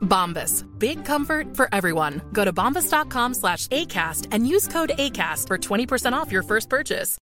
[0.00, 0.64] Bombas.
[0.78, 2.20] Big comfort for everyone.
[2.32, 7.18] Go to bombas.com slash ACAST and use code ACAST for 20% off your first purchase.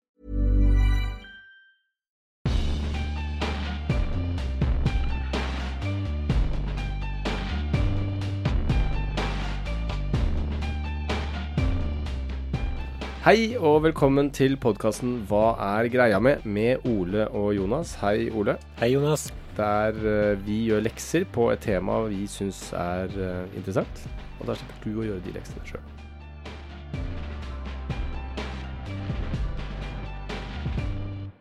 [13.25, 16.45] Hei og velkommen til podkasten Hva er greia med?
[16.45, 17.95] med Ole og Jonas.
[18.03, 18.59] Hei, Ole.
[18.77, 19.31] Hei, Jonas.
[19.57, 24.07] Der eh, vi gjør lekser på et tema vi syns er eh, interessant.
[24.41, 25.94] Og der slipper du å gjøre de leksene sjøl.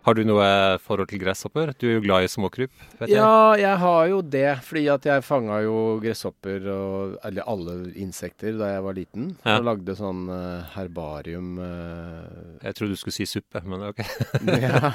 [0.04, 0.46] Har du noe
[0.84, 1.70] forhold til gresshopper?
[1.80, 3.16] Du er jo glad i småkryp, vet jeg.
[3.16, 8.58] Ja, jeg har jo det, fordi at jeg fanga jo gresshopper og eller alle insekter
[8.60, 9.30] da jeg var liten.
[9.46, 9.62] Ja.
[9.62, 14.04] Og lagde sånn eh, herbarium eh, Jeg trodde du skulle si suppe, men ok.
[14.66, 14.94] ja.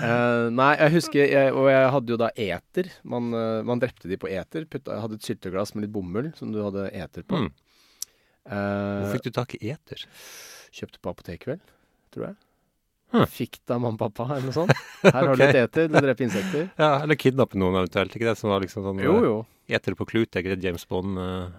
[0.00, 2.90] Eh, nei, jeg husker jeg, Og jeg hadde jo da eter.
[3.06, 3.30] Man,
[3.68, 4.66] man drepte de på eter.
[4.66, 7.46] Putta, jeg hadde et sylteglass med litt bomull som du hadde eter på.
[7.46, 7.50] Mm.
[8.50, 10.08] Hvor fikk du tak i eter?
[10.74, 11.66] Kjøpte på apoteket, vel,
[12.10, 12.40] tror jeg.
[13.12, 13.24] Hm.
[13.26, 14.70] Fikk det av mamma og pappa, eller noe sånt.
[15.02, 15.38] Her har du Ok.
[15.42, 16.68] litt eter, du dreper insekter.
[16.78, 18.14] Ja, Eller kidnappe noen eventuelt.
[18.14, 19.34] Ikke det som var liksom sånn Jo, jo.
[19.68, 21.18] eh, Eter på klut, er ikke det James Bond?
[21.18, 21.50] uh...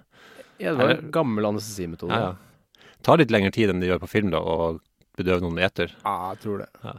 [0.61, 2.13] Ja, det var en gammel anestesimetode.
[2.13, 2.87] Ja, ja.
[3.01, 4.77] Tar litt lengre tid enn det gjør på film, da, å
[5.17, 5.91] bedøve noen med eter.
[6.05, 6.67] Ja, jeg tror det.
[6.85, 6.93] Ja.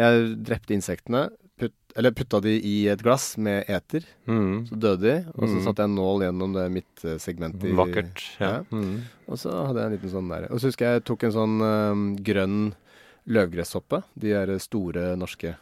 [0.00, 1.20] Jeg drepte insektene,
[1.60, 4.04] putt, eller putta de i et glass med eter.
[4.26, 4.66] Mm.
[4.68, 5.62] Så døde de, og så Mm.
[5.64, 7.64] satte jeg en nål gjennom det midtsegmentet.
[7.70, 8.24] i- Vakkert.
[8.40, 8.50] Ja.
[8.50, 8.60] Ja.
[8.74, 9.02] Mm.
[9.28, 10.48] Og så hadde jeg en liten sånn der.
[10.50, 12.74] Og så husker jeg jeg tok en sånn øhm, grønn
[13.30, 14.02] løvgresshoppe.
[14.18, 15.54] De er store norske.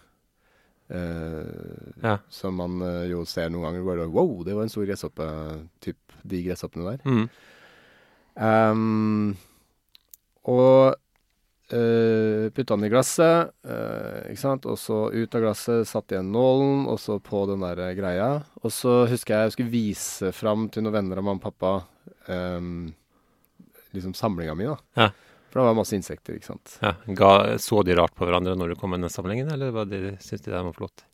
[0.89, 2.19] eh, Ja.
[2.33, 3.85] Som man eh, jo ser noen ganger.
[3.87, 5.29] Bare, wow, det var en stor gresshoppe.
[5.85, 7.05] Typ de gresshoppene der.
[7.05, 7.29] Mm.
[8.39, 9.37] Um,
[10.49, 10.95] og
[11.75, 14.69] uh, putta den i glasset, uh, ikke sant.
[14.71, 18.31] Og så ut av glasset, satt igjen nålen, og så på den der greia.
[18.63, 21.73] Og så husker jeg jeg skulle vise fram til noen venner av mamma og pappa
[22.31, 22.95] um,
[23.97, 24.79] liksom samlinga mi, da.
[24.97, 25.11] Ja.
[25.49, 26.77] For det var masse insekter, ikke sant.
[26.85, 26.93] Ja.
[27.17, 27.33] Ga,
[27.63, 30.45] så de rart på hverandre når du kom med den samlingen, eller var de, syntes
[30.45, 31.05] de det var flott?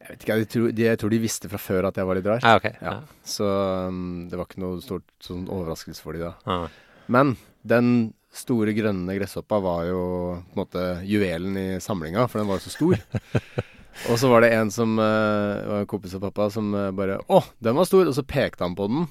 [0.00, 2.16] Jeg vet ikke, jeg tror, de, jeg tror de visste fra før at jeg var
[2.16, 2.44] litt rar.
[2.44, 2.68] Ja, ok.
[2.80, 2.94] Ja.
[3.24, 3.48] Så
[3.88, 6.32] um, det var ikke noe stort sånn overraskelse for de da.
[6.48, 6.70] Ah.
[7.12, 7.34] Men
[7.68, 7.90] den
[8.32, 10.00] store grønne gresshoppa var jo
[10.52, 13.00] på en måte juvelen i samlinga, for den var jo så stor.
[14.10, 17.20] og så var det en som uh, var en kompis av pappa som uh, bare
[17.28, 18.08] Å, den var stor!
[18.08, 19.08] Og så pekte han på den,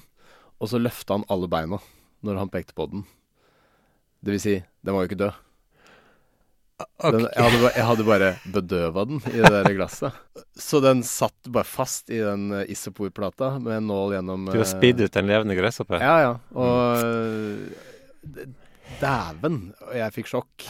[0.58, 1.78] og så løfta han alle beina
[2.26, 3.06] når han pekte på den.
[4.20, 5.38] Det vil si, den var jo ikke død.
[6.80, 10.16] Den, jeg, hadde, bare, jeg hadde bare bedøva den i det der glasset.
[10.56, 14.64] Så den satt bare fast i den eh, isoporplata med en nål gjennom Du har
[14.64, 16.00] eh, spidd ut en levende gresshoppe?
[16.00, 16.32] ja, ja.
[16.56, 18.48] Og øh,
[19.00, 19.60] Dæven!
[19.96, 20.66] Jeg fikk sjokk.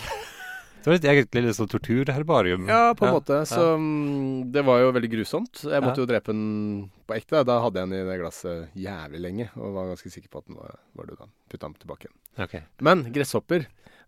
[0.80, 2.62] Det var et eget lille sånn torturherbarium.
[2.70, 3.38] Ja, på en Ja, måte.
[3.48, 4.44] Så ja.
[4.56, 5.60] det var jo veldig grusomt.
[5.68, 6.04] Jeg måtte Ja.
[6.04, 7.44] jo drepe den på ekte.
[7.44, 10.46] Da hadde jeg den i det glasset jævlig lenge, og var ganske sikker på at
[10.48, 11.18] den var, var død.
[11.18, 11.26] da.
[11.50, 12.16] Putta den tilbake igjen.
[12.46, 12.62] Okay.
[12.80, 13.66] Men gresshopper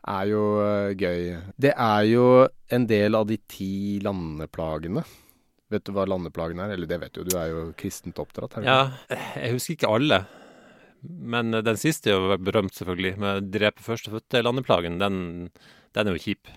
[0.08, 1.42] er jo øh, gøy.
[1.60, 5.04] Det er jo en del av de ti landeplagene.
[5.70, 6.72] Vet du hva landeplagen er?
[6.74, 8.54] Eller det vet du, du er jo kristent oppdratt.
[8.58, 8.64] Her.
[8.64, 8.80] Ja,
[9.36, 10.22] jeg husker ikke alle.
[11.02, 13.14] Men eh, den siste er jo berømt, selvfølgelig.
[13.18, 14.98] Med drepe førstefødte landeplagen.
[15.02, 15.50] Den,
[15.96, 16.48] den er jo kjip.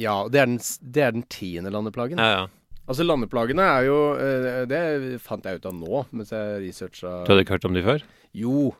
[0.00, 2.18] Ja det, er den, det er den tiende landeplagen.
[2.18, 2.48] Ja, ja.
[2.82, 4.78] Altså Landeplagene er jo eh, Det
[5.22, 8.02] fant jeg ut av nå, mens jeg researcha Du hadde ikke hørt om de før?
[8.34, 8.72] Jo,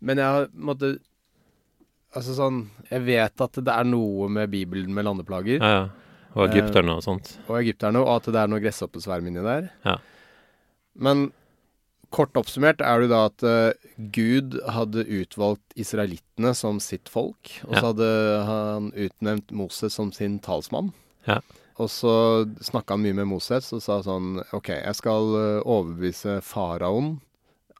[0.00, 0.94] men jeg har måtte
[2.16, 5.84] Altså sånn Jeg vet at det er noe med Bibelen med landeplager Ja, ja.
[6.34, 7.34] Og egypterne og sånt.
[7.44, 9.68] og egypterne, og at det er noe gresshoppesverm inni der.
[9.86, 9.98] Ja.
[10.98, 11.28] Men
[12.14, 17.74] kort oppsummert er det da at uh, Gud hadde utvalgt israelittene som sitt folk, og
[17.74, 17.82] så Ja.
[17.88, 18.08] hadde
[18.48, 20.92] han utnevnt Moses som sin talsmann.
[21.26, 21.40] Ja.
[21.82, 22.14] Og så
[22.62, 27.16] snakka han mye med Moses og sa sånn OK, jeg skal eh, overbevise faraoen,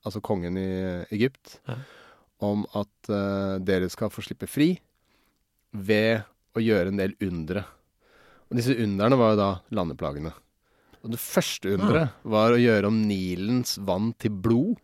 [0.04, 1.76] altså kongen i Egypt, Ja.
[2.42, 4.72] om at uh, dere skal få slippe fri
[5.72, 7.62] ved å gjøre en del undre.
[8.50, 10.32] Og disse underne var jo da landeplagene.
[11.04, 14.78] Og det første underet var å gjøre om Nilens vann til blod.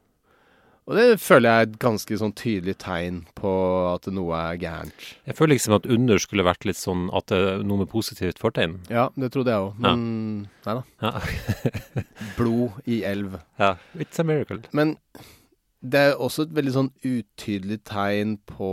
[0.91, 3.51] Og det føler jeg er et ganske sånn tydelig tegn på
[3.93, 5.05] at noe er gærent.
[5.29, 8.41] Jeg føler liksom at under skulle vært litt sånn at det er noe med positivt
[8.43, 8.75] fortegn.
[8.91, 10.03] Ja, det trodde jeg òg, men
[10.67, 10.83] nei da.
[11.05, 11.13] Ja.
[12.39, 13.39] Blod i elv.
[13.61, 13.77] ja.
[13.95, 14.65] It's a miracle.
[14.77, 14.97] Men
[15.81, 18.73] det er også et veldig sånn utydelig tegn på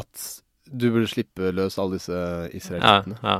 [0.00, 0.28] at
[0.68, 3.36] du burde slippe løs alle disse Ja, ja.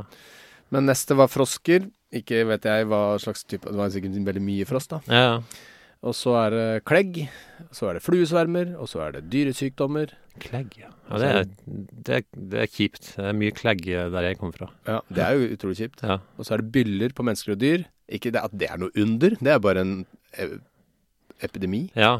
[0.69, 1.89] Men neste var frosker.
[2.15, 5.01] Ikke vet jeg hva slags type Det var sikkert veldig mye frost, da.
[5.13, 5.41] ja.
[5.99, 7.17] Og så er det klegg.
[7.75, 8.71] Så er det fluesvermer.
[8.79, 10.13] Og så er det dyresykdommer.
[10.39, 10.93] Klegg, ja.
[11.09, 12.23] ja det, er, det, er,
[12.53, 13.09] det er kjipt.
[13.17, 14.69] Det er mye klegg der jeg kommer fra.
[14.87, 16.05] Ja, Det er jo utrolig kjipt.
[16.07, 16.21] Ja.
[16.39, 17.83] Og så er det byller på mennesker og dyr.
[18.07, 19.93] Ikke det at det er noe under, det er bare en
[20.39, 20.55] eh,
[21.45, 21.89] epidemi.
[21.99, 22.15] Ja.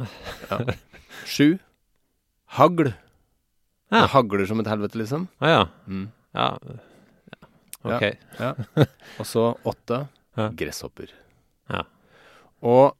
[1.25, 1.56] Sju.
[2.59, 2.91] Hagl.
[3.89, 4.03] Ja.
[4.03, 5.30] Det hagler som et helvete, liksom.
[5.39, 5.63] Ah, ja.
[5.88, 6.09] Mm.
[6.36, 6.51] ja.
[7.85, 8.53] Ja.
[9.19, 10.03] Og så åtte.
[10.59, 11.11] Gresshopper.
[11.71, 11.83] Ja.
[12.65, 12.95] Og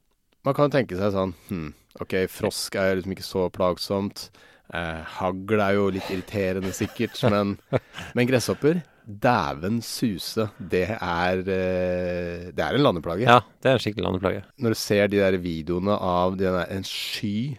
[0.48, 4.30] man kan tenke seg sånn hm, OK, frosk er liksom ikke så plagsomt.
[4.70, 7.58] Eh, hagl er jo litt irriterende sikkert, men,
[8.16, 13.26] men gresshopper Dæven suse, det er eh, Det er en landeplage.
[13.26, 14.44] Ja, det er en skikkelig landeplage.
[14.62, 17.58] Når du ser de der videoene av de der, en sky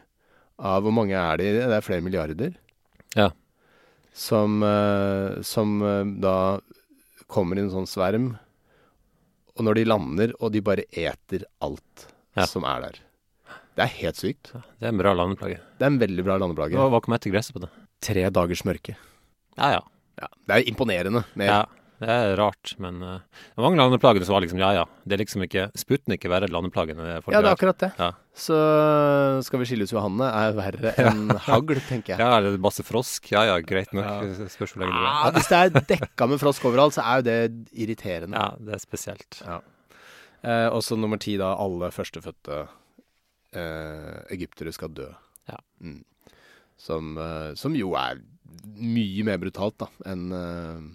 [0.60, 1.48] av Hvor mange er det?
[1.58, 2.54] Det er flere milliarder.
[3.16, 3.30] Ja.
[4.14, 6.36] Som, eh, som eh, da
[7.30, 8.32] kommer i en sånn sverm.
[9.58, 12.06] Og når de lander, og de bare eter alt
[12.36, 12.46] Ja.
[12.46, 12.98] som er der.
[13.76, 14.52] Det er helt sykt.
[14.52, 15.58] Det er en bra landeplage.
[15.78, 16.74] Det er en veldig bra landeplage.
[16.76, 17.70] Hva, hva kom etter gresset på det?
[18.04, 18.96] Tre dagers mørke.
[19.58, 19.80] Ja, ja.
[20.20, 21.22] Ja, det er imponerende.
[21.38, 21.64] Med, ja.
[22.00, 24.84] Det er rart, men uh, det var mange landeplager som var liksom ja, ja.
[25.04, 27.08] Det er liksom ikke Sputnik er verre enn landeplagene.
[27.10, 27.90] Ja, det er akkurat det.
[28.00, 28.10] Ja.
[28.40, 28.56] Så
[29.44, 32.22] skal vi skille ut Johanne er verre enn hagl, tenker jeg.
[32.22, 33.28] Ja, eller masse frosk.
[33.34, 34.06] Ja ja, greit nok.
[34.06, 34.16] Ja.
[34.24, 37.38] Ja, hvis det er dekka med frosk overalt, så er jo det
[37.84, 38.40] irriterende.
[38.40, 39.42] Ja, det er spesielt.
[39.44, 39.60] Ja.
[40.40, 41.52] Eh, og så nummer ti, da.
[41.60, 42.62] Alle førstefødte
[43.60, 45.08] eh, egyptere skal dø.
[45.50, 45.58] Ja.
[45.84, 46.00] Mm.
[46.80, 48.22] Som, eh, som jo er
[48.80, 50.88] mye mer brutalt, da, enn eh,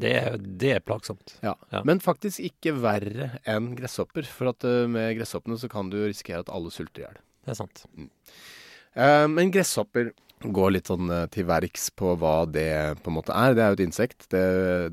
[0.00, 1.34] Det er, det er plagsomt.
[1.44, 1.52] ja.
[1.72, 1.82] Ja.
[1.84, 4.24] Men faktisk ikke verre enn gresshopper.
[4.24, 7.18] For at eh, med gresshoppene så kan du risikere at alle sulter i hjel.
[7.44, 7.84] Det er sant.
[7.98, 10.12] Eh, men gresshopper
[10.42, 12.66] går litt sånn eh, til verks på hva det
[13.04, 13.54] på en måte er.
[13.58, 14.42] Det er jo et insekt, det,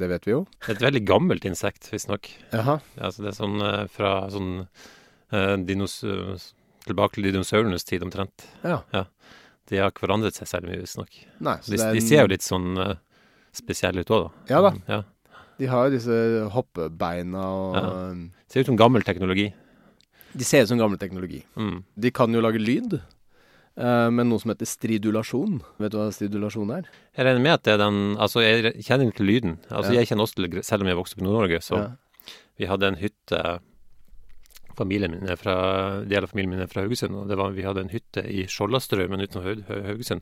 [0.01, 0.44] det vet vi jo.
[0.60, 2.30] Det er et veldig gammelt insekt, visstnok.
[2.52, 3.60] Ja, altså det er sånn
[3.95, 4.54] fra sånn
[5.68, 6.02] dinos...
[6.90, 8.48] Tilbake til dinosaurenes tid, omtrent.
[8.63, 8.80] Ja.
[9.69, 11.18] De har ikke forandret seg særlig mye, visstnok.
[11.68, 12.72] De, de ser jo litt sånn
[13.50, 14.54] eh, spesielle ut òg, da.
[14.54, 14.72] Ja da.
[14.88, 15.04] Ja.
[15.60, 18.13] De har jo disse hoppebeina og Ja.
[18.50, 19.54] Ser ut som gammel teknologi.
[20.34, 21.44] De ser ut som gammel teknologi.
[21.57, 21.84] Mm.
[22.00, 23.01] De kan jo lage lyd,
[23.80, 25.62] Men noe som heter stridulasjon.
[25.80, 26.84] Vet du hva stridulasjon er?
[27.16, 29.57] Jeg regner med at det er den Altså, jeg kjenner til lyden.
[29.72, 30.00] Altså, Ja.
[30.02, 31.88] jeg kjenner også til Selv om jeg vokste opp i Nord-Norge, så Ja.
[32.57, 33.60] vi hadde en hytte
[34.75, 37.63] Familien min er fra Del av familien min er fra Haugesund, og det var, vi
[37.63, 40.22] hadde en hytte i Skjoldastraumen utenfor Haug- Haug- Haugesund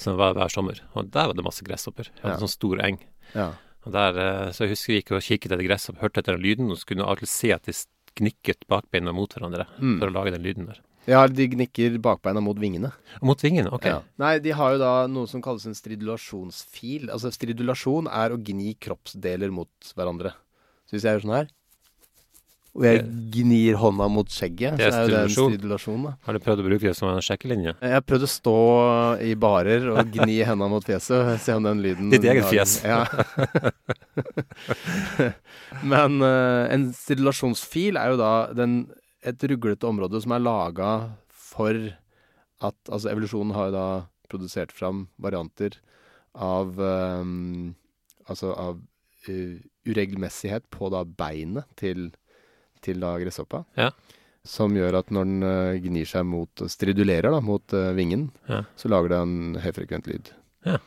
[0.00, 0.80] som var hver sommer.
[0.96, 2.08] Og der var det masse gresshopper.
[2.14, 2.98] Vi hadde en sånn stor eng.
[3.36, 3.50] Ja.
[3.86, 6.44] Og der, eh, så jeg husker vi gikk og kikket etter gresshopp, hørte etter den
[6.44, 7.72] lyden, og så kunne du alltid se at de
[8.20, 9.98] gnikket bakbeina mot hverandre Mm.
[10.00, 10.80] for å lage den lyden der.
[11.06, 12.92] ja, de gnikker bakbeina mot vingene.
[13.22, 13.84] Mot vingene, OK.
[13.88, 14.02] Ja.
[14.18, 17.08] Nei, de har jo da noe som kalles en stridulasjonsfil.
[17.10, 20.32] Altså stridulasjon er å gni kroppsdeler mot hverandre.
[20.88, 21.48] Så hvis jeg gjør sånn her,
[22.70, 23.00] og jeg
[23.34, 26.12] gnir hånda mot skjegget, Det er så er jo det en stridulasjon, da.
[26.26, 27.72] Har du prøvd å bruke det som en sjekkelinje?
[27.82, 28.58] Jeg har prøvd å stå
[29.26, 32.76] i barer og gni hendene mot fjeset se om den lyden Ditt eget fjes.
[32.86, 33.02] Ja.
[35.92, 38.84] Men uh, en stridulasjonsfil er jo da den,
[39.26, 40.92] et ruglete område som er laga
[41.34, 41.74] for
[42.60, 43.88] at Altså, evolusjonen har jo da
[44.30, 45.78] produsert fram varianter
[46.36, 47.72] av um,
[48.28, 48.78] Altså av
[49.26, 49.54] uh,
[49.88, 52.10] uregelmessighet på da beinet til,
[52.84, 53.64] til da gresshoppa.
[53.78, 53.90] Ja.
[54.46, 58.62] Som gjør at når den eh, gnir seg mot Stridulerer da, mot eh, vingen, Ja.
[58.76, 60.30] så lager det en høyfrekvent lyd.
[60.66, 60.78] Ja.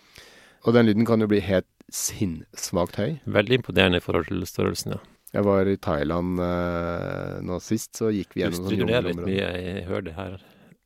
[0.66, 3.18] Og den lyden kan jo bli helt sinnssvakt høy.
[3.30, 5.02] Veldig imponerende i forhold til størrelsen, ja.
[5.34, 9.48] Jeg var i Thailand eh, nå sist, så gikk vi gjennom Du stridulerer litt mye,
[9.58, 10.36] jeg hører det her.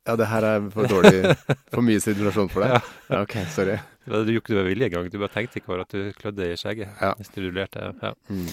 [0.08, 1.34] Ja, det her er for dårlig
[1.74, 2.86] For mye stridulasjon for deg?
[3.12, 3.74] Ja, ok, sorry.
[4.08, 6.46] Du gjorde ikke det med vilje engang, du bare tenkte ikke over at du klødde
[6.48, 6.94] i skjegget.
[7.00, 7.10] Ja.
[7.28, 8.14] Stridulerte, ja.
[8.32, 8.46] Mm.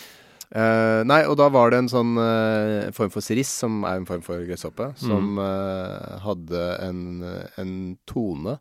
[0.55, 4.05] Eh, nei, og da var det en sånn uh, form for siriss, som er en
[4.07, 7.01] form for gresshoppe, som eh, hadde en,
[7.59, 7.73] en
[8.07, 8.53] tone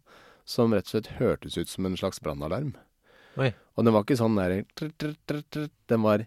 [0.44, 2.72] som rett og slett hørtes ut som en slags brannalarm.
[3.78, 6.26] Og den var ikke sånn der tr- tr- tr- Den var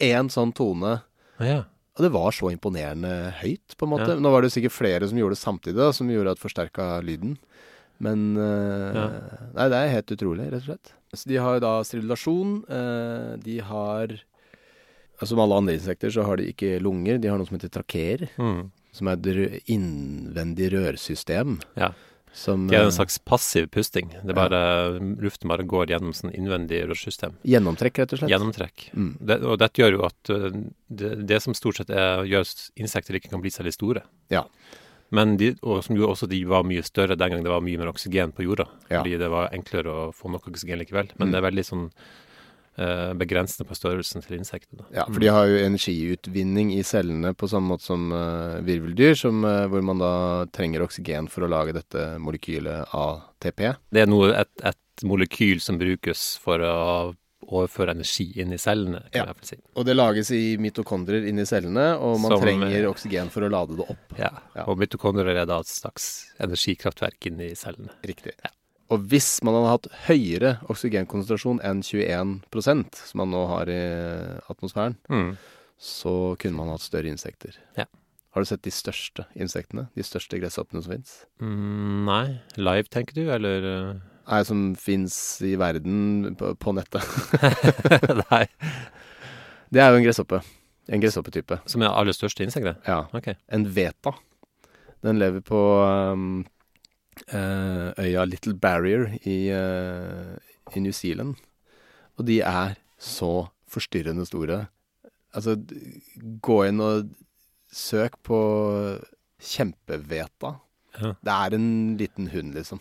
[0.00, 0.98] én sånn tone.
[1.40, 1.58] Ah, ja.
[1.96, 4.10] Og det var så imponerende høyt, på en måte.
[4.12, 4.20] Ja.
[4.20, 7.38] Nå var det sikkert flere som gjorde det samtidig, da, som gjorde at forsterka lyden.
[8.04, 9.06] Men Ja.
[9.56, 10.92] Nei, det er helt utrolig, rett og slett.
[11.16, 12.56] Så de har da stridulasjon.
[12.68, 14.16] eh, de har
[15.16, 17.16] Altså Som alle andre insekter så har de ikke lunger.
[17.18, 18.70] De har noe som heter trakeer, Mm.
[18.92, 21.54] som er et innvendig rørsystem.
[21.74, 21.94] Ja.
[22.36, 24.10] Som er eh, en slags passiv pusting.
[24.12, 24.60] Det er bare,
[25.24, 27.32] Luften bare går gjennom sånn innvendig rørsystem.
[27.48, 28.28] gjennomtrekk, rett og slett.
[28.34, 28.90] Gjennomtrekk.
[28.92, 29.16] Mm.
[29.24, 30.50] Det, og dette gjør jo at uh,
[30.92, 32.44] det, det som stort sett er, gjør
[32.76, 34.02] insekter ikke kan bli særlig store.
[34.28, 34.44] Ja.
[35.14, 37.92] Men de, som gjorde også de var mye større den gang det var mye mer
[37.92, 38.66] oksygen på jorda.
[38.90, 39.00] Ja.
[39.02, 41.12] Fordi det var enklere å få nok oksygen likevel.
[41.18, 41.32] Men Mm.
[41.32, 41.90] det er veldig sånn
[42.78, 44.82] eh, begrensende på størrelsen til insekter.
[44.92, 49.44] Ja, for de har jo energiutvinning i cellene på samme måte som eh, virveldyr, som,
[49.48, 50.10] eh, hvor man da
[50.52, 53.76] trenger oksygen for å lage dette molekylet ATP.
[53.92, 57.14] Det er noe, et, et molekyl som brukes for å
[57.48, 59.32] overføre energi inn i cellene, kan Ja.
[59.32, 59.56] jeg i si.
[59.76, 63.50] Og det lages i mitokondrier inni cellene, og man Som, trenger eh, oksygen for å
[63.50, 64.18] lade det opp.
[64.18, 64.30] Ja.
[64.56, 64.64] Ja.
[64.66, 67.90] Og mitokondrier er da et slags energikraftverk inn i cellene.
[68.04, 68.32] Riktig.
[68.90, 73.80] Og hvis man hadde hatt høyere oksygenkonsentrasjon enn 21% som man nå har i
[74.50, 75.36] atmosfæren, Mm.
[75.78, 77.54] så kunne man hatt større insekter.
[77.76, 77.84] Ja.
[78.32, 79.88] Har du sett de største insektene?
[79.96, 81.24] De største gresshoppene som fins?
[81.40, 82.40] Mm, nei.
[82.58, 84.00] Live, tenker du, eller?
[84.26, 85.16] Nei, som fins
[85.46, 87.04] i verden på, på nettet.
[88.30, 88.44] nei.
[89.70, 90.40] Det er jo en gresshoppe.
[90.90, 91.60] En gresshoppetype.
[91.70, 92.80] Som er aller største insektet?
[92.86, 93.04] Ja.
[93.14, 93.38] Okay.
[93.46, 94.16] En veta.
[95.06, 96.44] Den lever på um,
[97.30, 100.34] uh, øya Little Barrier i, uh,
[100.74, 101.36] i New Zealand.
[102.18, 104.64] Og de er så forstyrrende store.
[105.36, 105.54] Altså,
[106.42, 107.12] gå inn og
[107.70, 108.40] søk på
[109.42, 110.56] kjempeveta.
[110.96, 111.14] Ja.
[111.20, 112.80] Det er en liten hund, liksom.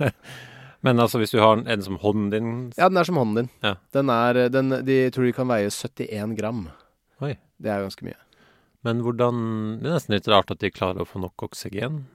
[0.86, 3.36] Men altså, hvis du har en, en som hånden din Ja, den er som hånden
[3.42, 3.50] din.
[3.66, 3.74] Ja.
[3.92, 6.62] Den er, den, de tror de kan veie 71 gram.
[7.20, 7.34] Oi.
[7.60, 8.16] Det er ganske mye.
[8.88, 9.42] Men hvordan
[9.82, 12.06] Det er nesten litt rart at de klarer å få nok oksygen.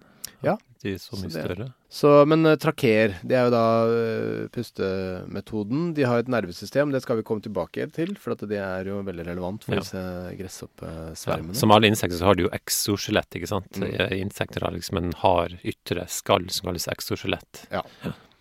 [0.42, 0.56] Ja.
[0.82, 1.68] De er så mye Så det- større.
[1.96, 5.94] Så, men uh, trakeer, det er jo da eh, pustemetoden.
[5.96, 9.24] De har et nervesystem, det skal vi komme tilbake til, for det er jo veldig
[9.30, 9.84] relevant for Ja.
[9.86, 10.34] disse Ja.
[10.36, 11.56] gresshoppesvermene.
[11.56, 13.72] Som alle insekter så har de jo exoskjelett, ikke sant?
[13.80, 13.88] Mm.
[13.94, 17.64] Eh, Insekter har liksom en hard ytre skall som kalles exoskjelett.
[17.72, 17.82] Ja.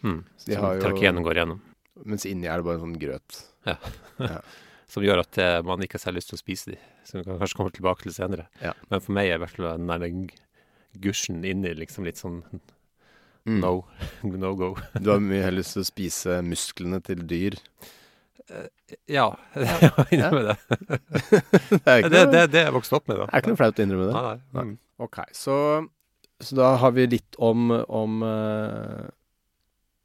[0.03, 0.25] Mm.
[0.37, 1.63] Som trakeene går gjennom.
[2.05, 3.43] Mens inni er det bare en sånn grøt.
[3.71, 3.79] Ja.
[4.95, 6.77] Som gjør at eh, man ikke har særlig lyst til å spise de.
[7.07, 8.45] Som vi kan kanskje komme tilbake til senere.
[8.61, 8.75] Ja.
[8.91, 10.29] Men for meg er i hvert fall den
[11.03, 12.43] gusjen inni liksom litt sånn
[13.45, 13.59] Mm.
[13.61, 13.73] no,
[14.45, 14.71] no go.
[15.03, 17.59] Du har mye heller lyst til å spise musklene til dyr.
[19.09, 20.57] Ja, jeg må innrømme det.
[20.69, 23.27] det er Det er det, er jeg vokst opp med, da.
[23.27, 24.15] Det er ikke noe flaut å innrømme det.
[24.15, 24.39] Nei, nei.
[24.55, 24.65] Nei.
[24.69, 24.75] Mm.
[25.07, 25.57] Ok, så,
[26.45, 29.09] så da har vi litt om, om uh,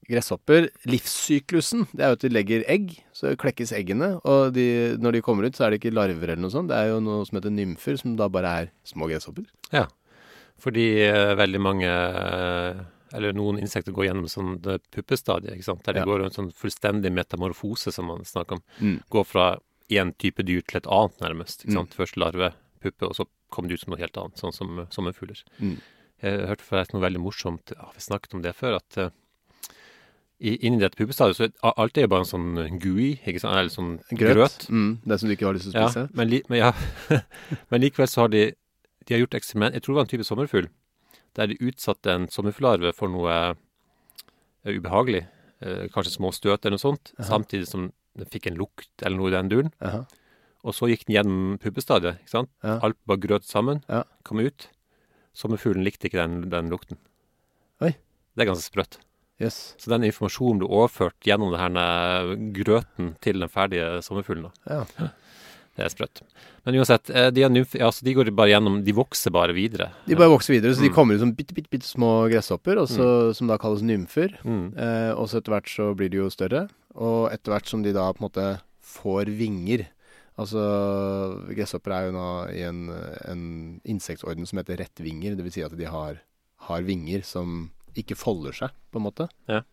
[0.10, 0.70] gresshopper.
[0.90, 4.16] Livssyklusen, det er jo at de legger egg, så klekkes eggene.
[4.24, 4.66] Og de,
[5.02, 6.72] når de kommer ut, så er det ikke larver eller noe sånt.
[6.72, 9.46] Det er jo noe som heter nymfer, som da bare er små gresshopper.
[9.76, 9.86] Ja,
[10.64, 12.80] Fordi uh, veldig mange eh,
[13.14, 15.84] Eller noen insekter går gjennom sånn det puppestadiet, ikke sant?
[15.84, 16.06] der de Ja.
[16.06, 18.62] går en sånn fullstendig metamorfose, som man snakker om.
[18.82, 19.04] Mm.
[19.10, 19.58] Går fra
[19.90, 21.66] én type dyr til et annet, nærmest.
[21.66, 21.88] ikke Mm.
[21.90, 25.42] Først larve, puppe, og så kommer det ut som noe helt annet, sånn som sommerfugler.
[25.60, 25.80] Mm.
[26.22, 29.10] Jeg hørte forresten noe veldig morsomt, ja, vi snakket om det før, at uh,
[30.40, 33.56] inni dette puppestadiet så er alt er jo bare en sånn gooey, ikke sant?
[33.58, 34.36] eller sånn Grøt.
[34.38, 34.68] grøt.
[34.70, 36.10] Mm, det som du ikke har lyst til å Ja, spise.
[36.16, 36.72] men, li, men, ja.
[37.72, 38.54] men likevel så har de
[39.08, 40.68] De har gjort eksperiment Jeg tror det var en type sommerfugl
[41.38, 45.26] der de utsatte en sommerfuglarve for noe eh, ubehagelig.
[45.62, 47.14] Eh, kanskje små støt eller noe sånt.
[47.18, 47.28] Aha.
[47.34, 49.74] Samtidig som den fikk en lukt eller noe i den duren.
[49.84, 50.06] Jaha.
[50.68, 52.20] Og så gikk den gjennom puppestadiet.
[52.20, 52.52] ikke sant?
[52.66, 52.80] Ja.
[52.84, 53.84] Alt bare grøt sammen.
[53.88, 54.04] Ja.
[54.28, 54.68] Kom ut.
[55.38, 57.00] Sommerfuglen likte ikke den, den lukten.
[57.80, 57.94] Oi.
[58.36, 59.00] Det er ganske sprøtt.
[59.40, 59.74] Yes.
[59.80, 61.86] Så den informasjonen ble overført gjennom denne
[62.56, 64.50] grøten til den ferdige sommerfuglen.
[64.50, 64.84] da.
[65.00, 65.10] Ja.
[65.80, 66.22] Det er sprøtt.
[66.68, 69.90] Men uansett, eh, de, nymf, altså de går bare gjennom De vokser bare videre.
[70.06, 70.96] De bare vokser videre, så de Mm.
[70.98, 73.36] kommer ut som bitte, bitte, bitte små gresshopper, også, mm.
[73.40, 74.36] som da kalles nymfer.
[74.44, 74.66] Mm.
[74.76, 76.68] Eh, og så etter hvert så blir de jo større.
[77.00, 78.50] Og etter hvert som de da på en måte
[78.84, 79.88] får vinger
[80.40, 80.62] Altså
[81.52, 82.86] gresshopper er jo nå i en,
[83.28, 83.42] en
[83.84, 85.36] insektorden som heter rettvinger.
[85.36, 86.22] Det vil si at de har,
[86.70, 87.66] har vinger som
[88.00, 89.28] ikke folder seg, på en måte.
[89.52, 89.66] Ja.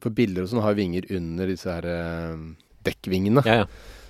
[0.00, 2.40] For biller og sånn har vinger under disse her eh,
[2.88, 3.44] dekkvingene.
[3.44, 3.68] Ja, ja.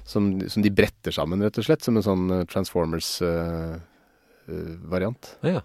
[0.09, 1.85] Som, som de bretter sammen, rett og slett.
[1.85, 5.29] Som en sånn eh, Transformers-variant.
[5.45, 5.62] Ja, ja.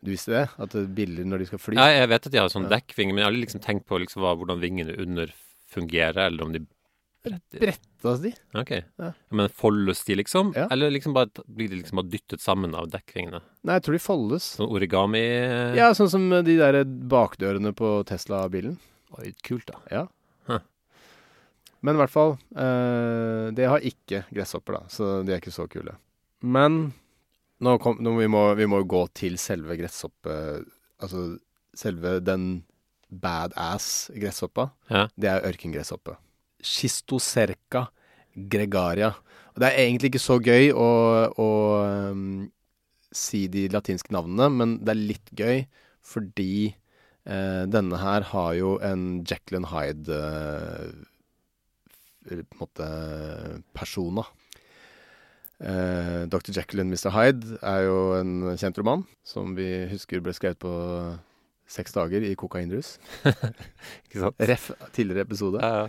[0.00, 0.46] du visste det?
[0.56, 1.76] At eh, biller når de skal fly?
[1.76, 2.72] Ja, jeg vet at de har sånn Ja.
[2.78, 5.26] dekkvinger, men jeg har aldri liksom tenkt på liksom hva, hvordan vingene under
[5.68, 6.60] fungerer, eller om de
[7.26, 7.58] bretter.
[7.60, 8.30] Brettas de?
[8.56, 8.72] Ok.
[9.02, 9.10] Ja.
[9.36, 10.46] Men foldes de, liksom?
[10.56, 10.64] Ja.
[10.72, 13.40] Eller liksom bare, blir de liksom bare dyttet sammen av dekkvingene?
[13.68, 14.44] Nei, jeg tror de foldes.
[14.56, 15.20] Sånn origami
[15.76, 18.78] Ja, sånn som de der bakdørene på Tesla-bilen.
[19.18, 19.76] Oi, kult, da.
[19.92, 20.06] Ja.
[21.86, 25.68] Men i hvert fall, eh, det har ikke gresshopper, da, så de er ikke så
[25.70, 25.94] kule.
[26.42, 26.80] Men
[27.62, 30.38] nå, kom, nå vi må vi må gå til selve gresshoppe...
[30.98, 31.36] Altså
[31.78, 32.64] selve den
[33.08, 35.04] badass gresshoppa, Ja.
[35.14, 36.16] det er ørkengresshoppe.
[36.58, 37.84] Schistocerca
[38.34, 39.12] gregaria.
[39.54, 40.88] Og det er egentlig ikke så gøy å,
[41.38, 41.48] å
[42.10, 42.48] um,
[43.14, 45.62] si de latinske navnene, men det er litt gøy
[46.08, 46.74] fordi
[47.28, 50.92] eh, denne her har jo en Jacqueline Hyde eh,
[52.58, 52.88] måte
[53.76, 54.26] persona.
[55.58, 56.52] Eh, Dr.
[56.54, 57.10] Jekyll and Mr.
[57.10, 60.70] Hyde er jo en kjent roman som vi husker ble skrevet på
[61.68, 62.96] seks dager i kokainrus.
[64.06, 64.38] Ikke sant?
[64.38, 65.60] Ref tidligere episode.
[65.62, 65.88] Ja.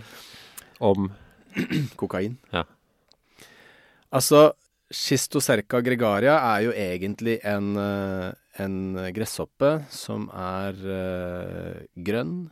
[0.82, 1.10] Om
[2.00, 2.36] Kokain.
[2.52, 2.64] Ja.
[4.10, 4.50] Altså,
[4.90, 8.78] Schistocerca gregaria er jo egentlig en, eh, en
[9.14, 12.50] gresshoppe som er uh, grønn.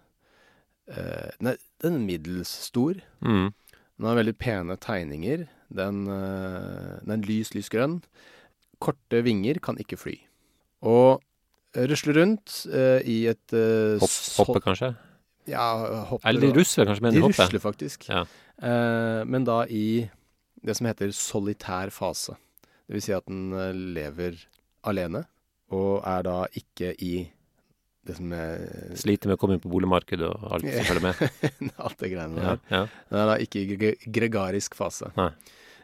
[0.89, 3.03] Uh, er, den er middels stor.
[3.27, 3.51] mm.
[3.99, 5.47] Den har veldig pene tegninger.
[5.75, 7.99] Den, eh, den er lys, lys grønn.
[8.81, 10.15] Korte vinger, kan ikke fly.
[10.87, 11.19] Og
[11.75, 14.93] rusler rundt eh, i et eh, Hopp, hoppe, kanskje?
[15.51, 17.49] Ja, hopper Eller de rusler kanskje, men de hopper.
[17.49, 18.07] rusler faktisk.
[18.09, 18.23] Ja.
[18.63, 20.09] Eh, men da i
[20.65, 22.37] det som heter solitær fase.
[22.89, 24.39] Det vil si at den eh, lever
[24.89, 25.25] alene,
[25.75, 27.27] og er da ikke i
[28.09, 28.65] det som er
[28.99, 31.23] Sliter med å komme inn på boligmarkedet og alt som følger med.
[31.87, 32.61] Alt det greiene Ja, der.
[32.73, 32.83] ja.
[33.13, 35.11] Den er da ikke i gregarisk fase.
[35.19, 35.31] Nei.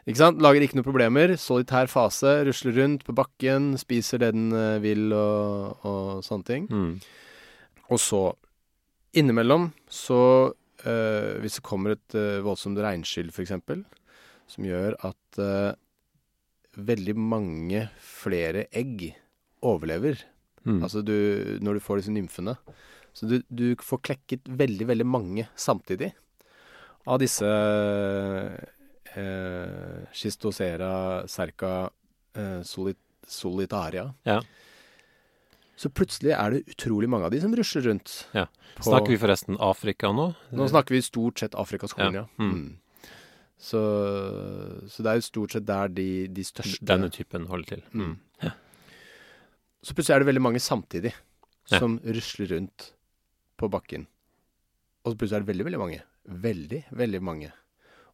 [0.05, 0.41] Ikke sant?
[0.43, 1.31] Lager ikke noe problemer.
[1.41, 2.35] Solitær fase.
[2.45, 6.67] Rusler rundt på bakken, spiser det den eh, vil og, og sånne ting.
[6.69, 6.91] Mm.
[7.89, 8.21] Og så,
[9.17, 10.19] innimellom, så
[10.85, 13.55] øh, Hvis det kommer et øh, voldsomt regnskyll, f.eks.,
[14.45, 15.73] som gjør at øh,
[16.77, 19.07] veldig mange flere egg
[19.65, 20.19] overlever
[20.65, 20.81] Mm.
[20.83, 21.15] Altså du,
[21.61, 22.57] når du får disse nymfene.
[23.15, 26.11] Så du, du får klekket veldig, veldig mange samtidig
[27.05, 27.47] av disse
[29.15, 31.89] eh, Schistosera cerca
[32.35, 34.09] eh, solit, solitaria.
[34.27, 34.41] Ja.
[35.75, 38.15] Så plutselig er det utrolig mange av de som rusler rundt.
[38.35, 38.47] Ja.
[38.79, 40.31] Snakker vi forresten Afrika nå?
[40.55, 42.25] Nå snakker vi stort sett Afrikas Horn, ja.
[42.25, 42.43] Ja.
[42.43, 42.53] Mm.
[42.55, 43.11] Mm.
[43.65, 43.81] Så,
[44.91, 47.85] så det er jo stort sett der de, de største Denne typen holder til.
[47.95, 48.15] Mm.
[49.85, 51.11] Så plutselig er det veldig mange samtidig
[51.69, 51.79] Ja.
[51.79, 52.91] som rusler rundt
[53.57, 54.07] på bakken.
[55.05, 56.01] Og så plutselig er det veldig, veldig mange.
[56.27, 57.51] Veldig, veldig mange.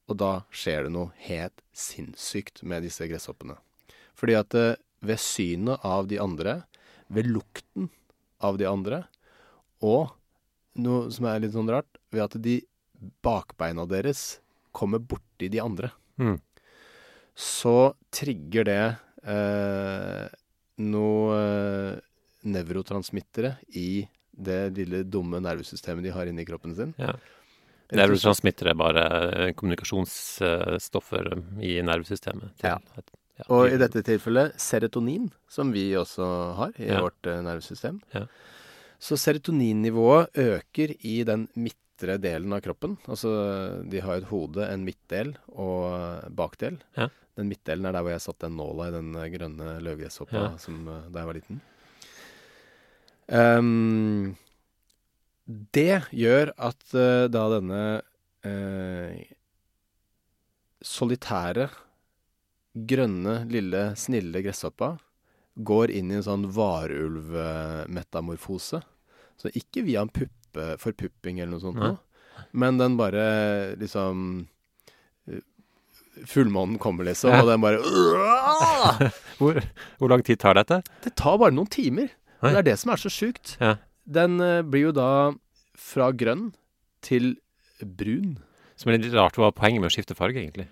[0.10, 3.56] Og da skjer det noe helt sinnssykt med disse gresshoppene.
[4.16, 6.64] Fordi at eh, ved synet av de andre,
[7.10, 7.90] ved lukten
[8.44, 9.06] av de andre,
[9.82, 10.12] og
[10.76, 12.60] noe som er litt sånn rart, ved at de
[13.24, 14.40] bakbeina deres
[14.76, 16.40] kommer borti de andre Mm.
[17.36, 20.28] så trigger det eh,
[20.78, 22.00] noe eh,
[22.44, 26.94] nevrotransmittere i det lille dumme nervesystemet de har inni kroppen sin.
[26.98, 27.14] Ja.
[27.92, 29.04] Nevrotransmittere er bare
[29.50, 31.28] eh, kommunikasjonsstoffer
[31.62, 32.54] i nervesystemet.
[32.64, 32.78] Ja.
[32.96, 37.02] ja, Og i dette tilfellet serotonin, som vi også har i Ja.
[37.04, 38.02] vårt eh, nervesystem.
[38.16, 38.26] Ja.
[39.02, 41.48] Så serotoninnivået øker i den
[42.02, 42.98] midtre delen av kroppen.
[43.08, 43.30] Altså,
[43.86, 46.78] de har et hode, en midtdel og bakdel.
[46.98, 47.08] Ja.
[47.38, 50.58] Den midtdelen er der hvor jeg satte den nåla i den eh, grønne løvgresshoppa Ja.
[50.58, 51.62] som, eh, da jeg var liten.
[53.32, 54.36] Um,
[55.72, 58.02] det gjør at uh, da denne
[58.46, 59.12] uh,
[60.82, 61.70] solitære,
[62.76, 64.98] grønne, lille, snille gresshoppa
[65.56, 68.82] går inn i en sånn varulvmetamorfose.
[69.38, 70.10] Så ikke via en
[70.52, 71.98] puppe, forpupping eller noe sånt noe,
[72.52, 74.48] men den bare liksom
[75.30, 75.42] eh,
[76.28, 77.80] Fullmånen kommer, liksom, og den bare
[79.40, 79.62] Hvor,
[79.98, 80.82] hvor lang tid tar dette?
[81.06, 82.12] Det tar bare noen timer.
[82.42, 83.56] Det er det som er så sjukt.
[83.62, 83.78] Ja.
[84.06, 85.32] Den eh, blir jo da
[85.78, 86.52] fra grønn
[87.02, 87.36] til
[87.82, 88.36] brun.
[88.78, 89.40] Som er litt rart.
[89.40, 90.68] Hva er poenget med å skifte farge, egentlig?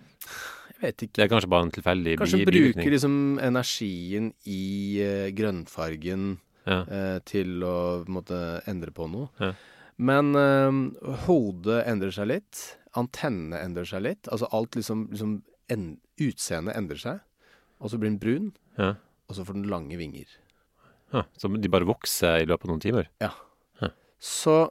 [0.76, 1.16] Jeg vet ikke.
[1.18, 4.62] Det er kanskje bare en tilfeldig Kanskje bruker liksom energien i
[5.04, 6.30] eh, grønnfargen
[6.68, 6.82] Ja.
[6.86, 7.76] eh, til å
[8.12, 9.30] måtte endre på noe.
[9.40, 9.54] Ja.
[9.98, 12.64] Men eh, hodet endrer seg litt.
[13.00, 14.28] Antennene endrer seg litt.
[14.32, 15.38] Altså alt liksom, liksom
[15.70, 15.88] en,
[16.20, 17.20] Utseendet endrer seg.
[17.80, 18.96] Og så blir den brun, Ja.
[19.30, 20.28] og så får den lange vinger.
[21.14, 23.08] Ja, så de bare vokser i løpet av noen timer?
[23.24, 23.32] Ja.
[24.20, 24.70] Så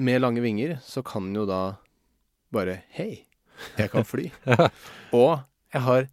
[0.00, 1.76] med lange vinger så kan den jo da
[2.50, 3.26] bare Hei,
[3.76, 4.30] jeg kan fly.
[5.12, 5.42] og
[5.74, 6.08] jeg har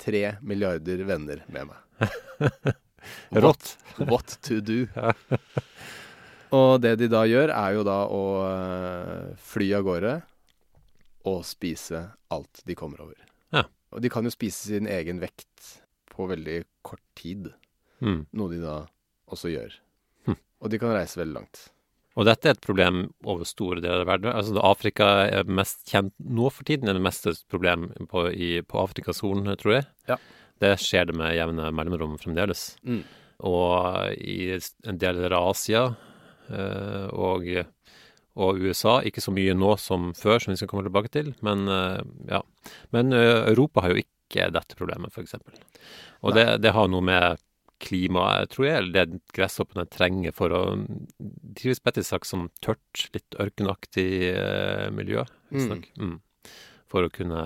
[0.00, 2.16] tre milliarder venner med meg.
[3.32, 3.76] Rått.
[3.98, 4.86] What to do?
[6.56, 10.14] og det de da gjør, er jo da å øh, fly av gårde
[11.26, 13.16] og spise alt de kommer over.
[13.54, 13.64] Ja.
[13.94, 15.72] Og de kan jo spise sin egen vekt
[16.12, 17.52] på veldig kort tid,
[18.04, 18.26] Mm.
[18.36, 18.74] noe de da
[19.32, 19.72] også gjør.
[20.26, 20.34] Hm.
[20.60, 21.60] Og de kan reise veldig langt.
[22.16, 24.32] Og dette er et problem over store deler av verden.
[24.36, 28.80] Altså, Afrika er mest kjent nå for tiden, er det meste problem på, i, på
[28.80, 29.86] Afrikas Horn, tror jeg.
[30.12, 30.18] Ja.
[30.62, 32.68] Det skjer det med jevne mellomrom fremdeles.
[32.86, 33.02] Mm.
[33.46, 35.82] Og i en del av Asia,
[36.48, 37.48] eh, og,
[38.40, 38.98] og USA.
[39.04, 41.34] Ikke så mye nå som før, som vi skal komme tilbake til.
[41.44, 42.00] Men, eh,
[42.32, 42.42] ja.
[42.96, 45.36] men eh, Europa har jo ikke dette problemet, f.eks.
[46.24, 47.42] Og det, det har noe med
[47.82, 50.60] klimaet, tror jeg, eller det gresshoppene trenger for å
[51.58, 55.26] trives bedre i slags sånn tørt, litt ørkenaktig eh, miljø.
[55.52, 55.82] Mm.
[56.00, 56.14] Mm.
[56.86, 57.40] For å kunne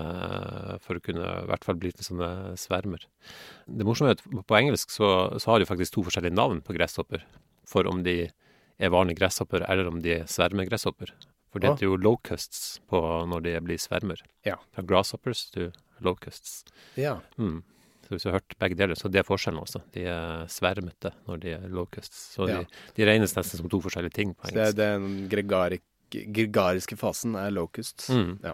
[0.85, 3.05] For å kunne i hvert fall bli til sånne svermer.
[3.65, 5.07] Det morsomme er at på engelsk så,
[5.41, 7.23] så har de faktisk to forskjellige navn på gresshopper.
[7.69, 8.29] For om de
[8.81, 11.11] er vanlige gresshopper, eller om de er svermegreshopper.
[11.51, 14.21] For det heter jo locusts på når de blir svermer.
[14.47, 14.55] Ja.
[14.71, 16.61] Fra grasshoppers til locusts.
[16.97, 17.17] Ja.
[17.37, 17.59] Mm.
[18.05, 19.81] Så hvis du har hørt begge deler, så det er forskjellen også.
[19.93, 22.23] De er svermete når de er locusts.
[22.37, 22.61] Så Ja.
[22.61, 22.65] de,
[22.97, 24.71] de regnes nesten som to forskjellige ting på engelsk.
[24.71, 25.27] Så det er den
[26.33, 28.09] gregariske fasen er locusts.
[28.09, 28.39] Mm.
[28.43, 28.53] Ja.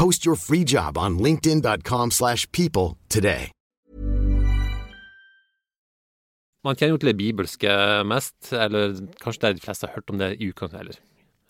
[0.00, 3.50] Post your free job on linkedin.com/people slash people today.
[6.64, 7.74] Man kjenner jo til det bibelske
[8.08, 10.96] mest, eller kanskje det de fleste har hørt om det i utgangspunktet, eller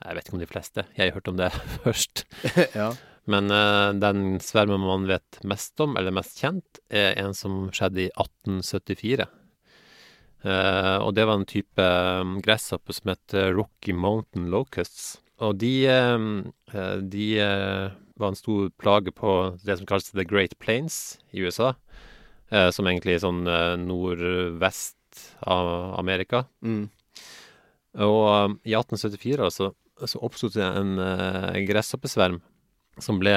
[0.02, 1.52] jeg vet ikke om de fleste, jeg har hørt om det
[1.84, 2.24] først.
[2.80, 2.88] ja.
[3.30, 8.08] Men uh, den svermen man vet mest om, eller mest kjent, er en som skjedde
[8.08, 9.30] i 1874.
[10.42, 11.90] Uh, og det var en type
[12.22, 15.20] um, gresshoppe som het eh, Rocky Mountain Locusts.
[15.40, 16.28] Og de, eh,
[16.74, 21.42] eh, de eh, var en stor plage på det som kalles The Great Plains i
[21.44, 21.74] USA.
[22.50, 24.96] Eh, som egentlig er sånn eh, nordvest
[25.46, 26.44] av Amerika.
[26.66, 26.88] Mm.
[28.02, 29.70] Og um, i 1874 altså,
[30.06, 32.40] så oppstod det en eh, gresshoppesverm
[33.02, 33.36] som ble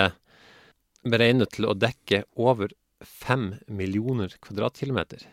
[1.05, 5.25] beregnet til å dekke over fem millioner kvadratkilometer.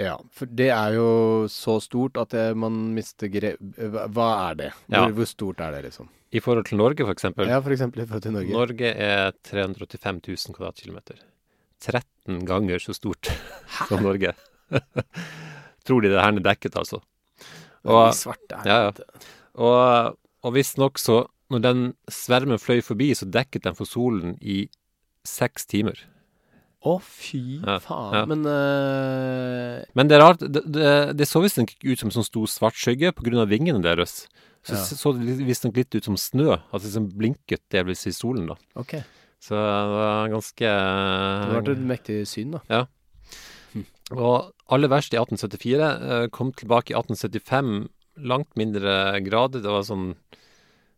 [0.00, 1.08] Ja, for det er jo
[1.52, 3.52] så stort at man mister gre...
[3.60, 4.70] Hva er det?
[4.86, 5.10] Hvor, Ja.
[5.12, 6.08] hvor stort er det, liksom?
[6.30, 7.48] I forhold til Norge, eksempel.
[7.50, 8.54] Ja, eksempel i forhold til Norge.
[8.54, 11.18] Norge er 385 000 kvadratkilometer.
[11.82, 13.32] 13 ganger så stort
[13.88, 14.34] som Norge.
[15.86, 17.00] Tror de det her er dekket, altså.
[17.88, 19.20] Og, svarte Ja, ja.
[19.56, 24.68] Og, og visstnok så Når den svermen fløy forbi, så dekket den for solen i
[25.26, 25.98] seks timer.
[26.80, 28.14] Å, fy Ja, faen.
[28.16, 28.20] ja.
[28.30, 29.82] Men uh...
[29.94, 32.78] Men det er rart, det, det, det så visstnok ut som en sånn stor svart
[32.80, 33.44] skygge pga.
[33.50, 34.22] vingene deres.
[34.64, 34.84] Så Ja.
[34.84, 38.56] så det visstnok litt ut som snø, at det liksom blinket delvis i solen, da.
[38.80, 38.96] OK.
[39.40, 42.60] Så det var ganske Det var et mektig syn, da.
[42.68, 42.82] Ja.
[44.10, 47.88] Og aller verst i 1874 eh, kom tilbake i 1875
[48.26, 49.54] langt mindre grad.
[49.62, 50.14] Det var sånn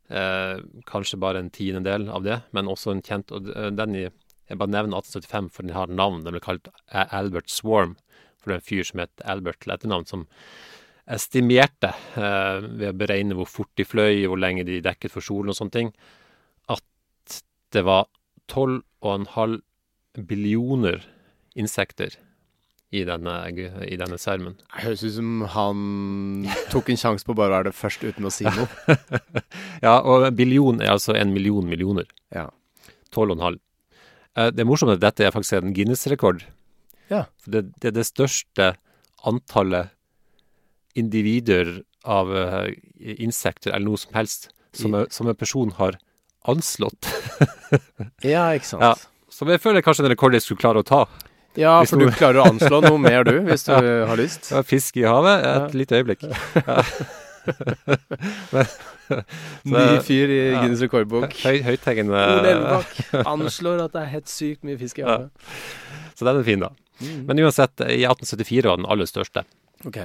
[0.08, 0.56] eh,
[0.88, 4.06] kanskje bare en tiendedel av det, men også en kjent Og eh, den i
[4.50, 6.22] Jeg bare nevner 1875 for den har navn.
[6.24, 7.96] Den ble kalt Albert Swarm.
[8.42, 10.26] For det er en fyr som het Albert til etternavn, som
[11.12, 15.50] estimerte, eh, ved å beregne hvor fort de fløy, hvor lenge de dekket for solen
[15.52, 15.92] og sånne ting,
[16.70, 17.38] at
[17.74, 18.06] det var
[18.50, 19.60] 12,5
[20.28, 21.02] billioner
[21.58, 22.18] insekter
[22.92, 23.34] i denne,
[23.88, 24.58] i denne sermen.
[24.82, 28.32] Høres ut som han tok en sjanse på bare å være det først uten å
[28.32, 28.68] si noe.
[29.82, 32.06] Ja, og billion er altså en million millioner.
[32.30, 32.44] Ja.
[33.10, 33.56] 12,5.
[34.36, 36.44] Eh, Det er morsomt at dette er faktisk en Guinness-rekord.
[37.10, 37.24] Ja.
[37.42, 38.72] For det, det er det største
[39.28, 39.90] antallet
[40.96, 42.68] individer av uh,
[42.98, 45.98] insekter eller noe som helst som, er, en- som en person har
[46.48, 47.08] anslått.
[48.26, 48.82] Ja, ikke sant.
[48.84, 48.94] Ja.
[49.32, 51.04] Så jeg føler kanskje en rekord jeg skulle klare å ta.
[51.56, 53.72] Ja, for du klarer å anslå noe mer, du, hvis du
[54.10, 54.50] har lyst.
[54.68, 55.68] Fisk i havet, et Ja.
[55.80, 56.26] lite øyeblikk.
[56.66, 56.82] Ja.
[59.68, 60.60] Ny fyr i Ja.
[60.62, 61.34] Guinness rekordbok.
[61.44, 65.18] Høy, høythengende Ole Elvebakk anslår at det er helt sykt mye fisk i Ja.
[66.16, 66.70] Så den er fin, da.
[67.02, 67.22] Mm.
[67.28, 69.42] Men uansett, i 1874 var den aller største.
[69.88, 69.98] Ok.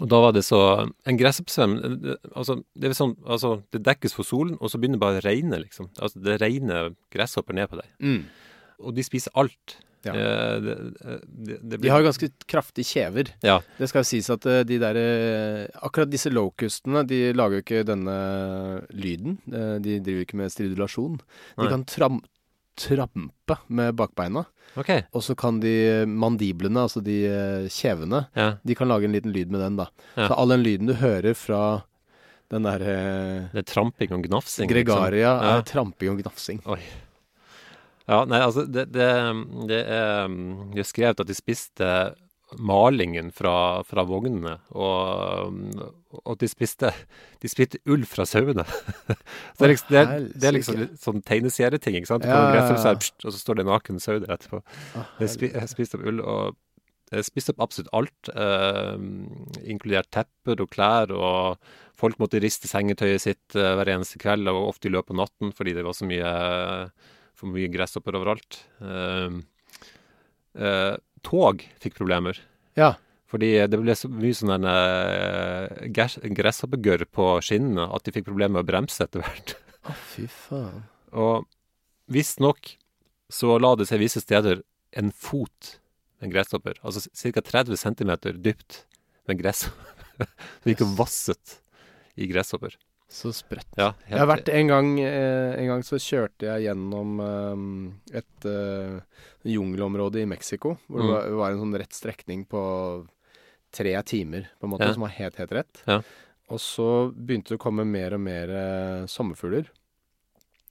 [0.00, 0.60] Og da var det så
[1.04, 4.96] En gresshoppesverm det- altså, det, er sånn, altså, det dekkes for solen, og så begynner
[4.96, 5.90] det bare å regne, liksom.
[6.00, 7.90] Altså, det regner gresshopper ned på deg.
[8.00, 8.22] Mm.
[8.80, 9.76] Og de spiser alt.
[10.06, 10.14] Ja.
[10.16, 10.74] Eh, det,
[11.28, 13.28] det, det De har ganske kraftige kjever.
[13.44, 13.58] Ja.
[13.76, 17.82] Det skal sies at eh, de der eh, Akkurat disse locustene, de lager jo ikke
[17.88, 18.14] denne
[18.96, 19.38] lyden.
[19.52, 21.18] Eh, De driver ikke med stridulasjon.
[21.20, 21.70] De Nei.
[21.74, 22.20] kan tram
[22.80, 24.46] trampe med bakbeina.
[24.80, 24.88] OK.
[25.12, 28.54] Og så kan de mandiblene, altså de eh, kjevene, Ja.
[28.64, 29.88] de kan lage en liten lyd med den, da.
[30.16, 31.82] Så all den lyden du hører fra
[32.50, 34.70] den derre Det er tramping og gnafsing.
[34.70, 35.58] Gregaria, liksom.
[35.58, 36.62] Er tramping og gnafsing.
[36.72, 36.80] Oi.
[38.10, 39.06] Ja, nei, altså Det, det,
[39.70, 40.26] det er
[40.74, 41.90] det er skrevet at de spiste
[42.58, 45.52] malingen fra, fra vognene, og,
[46.10, 46.90] at og de spiste
[47.42, 48.64] De spiste ull fra sauene.
[49.54, 52.26] Så det, er liksom, det, det er liksom sånn tegneserieting, ikke sant?
[52.26, 52.96] Ja, ja, ja.
[52.96, 54.60] og så står det naken sau der etterpå.
[55.20, 56.58] De spi, jeg spiste opp ull, og
[57.10, 58.98] jeg spiste opp absolutt alt, eh,
[59.70, 64.68] inkludert tepper og klær, og folk måtte riste sengetøyet sitt eh, hver eneste kveld, og
[64.74, 66.30] ofte i løpet av natten, fordi det var så mye,
[67.40, 68.60] for mye gresshopper overalt.
[68.84, 69.38] Eh,
[70.60, 72.38] eh, tog fikk problemer,
[72.78, 72.94] Ja.
[73.30, 78.64] fordi det ble så mye sånn uh, gresshoppegørr på skinnene at de fikk problemer med
[78.64, 79.54] å bremse etter hvert.
[79.86, 80.82] Å, fy faen.
[81.12, 81.46] Og
[82.10, 82.74] visstnok
[83.30, 84.62] så la det seg visse steder
[84.98, 85.76] en fot
[86.18, 87.40] med en gresshopper, altså ca.
[87.46, 88.10] 30 cm
[88.42, 88.84] dypt
[89.28, 89.96] med gresshopper.
[90.60, 91.54] Det gikk og vasset
[92.20, 92.74] i gresshopper.
[93.10, 93.66] Så sprøtt.
[93.76, 98.46] Ja, Jeg har vært en gang eh, En gang så kjørte jeg gjennom eh, et
[98.46, 99.00] eh,
[99.50, 101.14] jungelområde i Mexico, hvor det Mm.
[101.16, 102.62] var, var en sånn rett strekning på
[103.72, 104.92] tre timer, på en måte, Ja.
[104.94, 105.82] som var helt, helt rett.
[105.86, 106.00] Ja.
[106.50, 108.48] Og så begynte det å komme mer og mer
[109.06, 109.66] sommerfugler.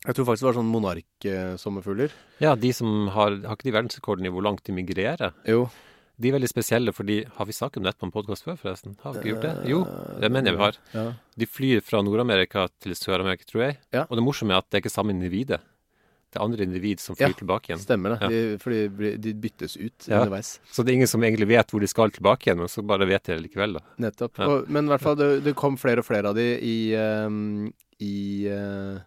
[0.06, 2.12] Jeg tror faktisk det var sånn monarksommerfugler.
[2.40, 5.34] Ja, de som har Har ikke de verdensrekorden i hvor langt de migrerer?
[5.48, 5.70] Jo.
[6.20, 8.98] De er veldig spesielle fordi Har vi snakket om dette på en podkast før, forresten?
[9.04, 9.56] Har vi ikke gjort det?
[9.72, 9.82] Jo,
[10.20, 10.80] det mener jeg vi har.
[10.94, 11.06] Ja.
[11.40, 13.78] De flyr fra Nord-Amerika til Sør-Amerika, tror jeg.
[13.96, 14.06] Ja.
[14.10, 15.62] Og det morsomme er at det er ikke samme individet.
[16.30, 17.80] Det er andre individ som flyr Ja, tilbake igjen.
[17.82, 18.18] Stemmer det.
[18.22, 18.30] Ja.
[18.30, 20.52] De, fordi de byttes ut underveis.
[20.70, 23.08] Så det er ingen som egentlig vet hvor de skal tilbake igjen, men så bare
[23.10, 23.86] vet de det likevel, da.
[24.06, 24.44] Nettopp.
[24.46, 27.72] Og, men i hvert fall, det, det kom flere og flere av de i, um,
[27.98, 28.20] i,
[28.52, 29.00] uh,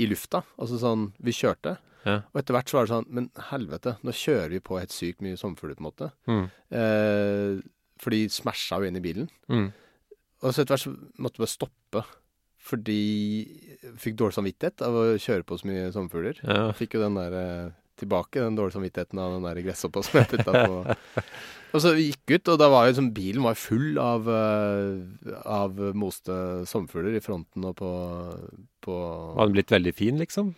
[0.00, 0.46] i lufta.
[0.56, 1.76] Altså sånn Vi kjørte.
[2.06, 2.20] Ja.
[2.32, 5.24] Og etter hvert så var det sånn Men helvete, nå kjører vi på helt sykt
[5.24, 6.10] mye sommerfugler, på en måte.
[6.30, 6.44] Mm.
[6.80, 7.64] Eh,
[8.02, 9.26] for de smasha jo inn i bilen.
[9.50, 9.70] Mm.
[10.44, 12.04] Og så etter hvert så måtte vi bare stoppe.
[12.66, 13.00] Fordi
[13.78, 16.40] jeg fikk dårlig samvittighet av å kjøre på så mye sommerfugler.
[16.42, 16.70] Ja.
[16.76, 20.30] Fikk jo den der eh, tilbake, den dårlige samvittigheten av den der gresshoppa som jeg
[20.34, 20.96] putta på.
[21.76, 25.32] Og så vi gikk ut, og da var jo sånn, bilen var full av, eh,
[25.44, 26.32] av moste
[26.70, 27.90] sommerfugler i fronten og på,
[28.86, 28.94] på
[29.36, 30.54] Var den blitt veldig fin, liksom?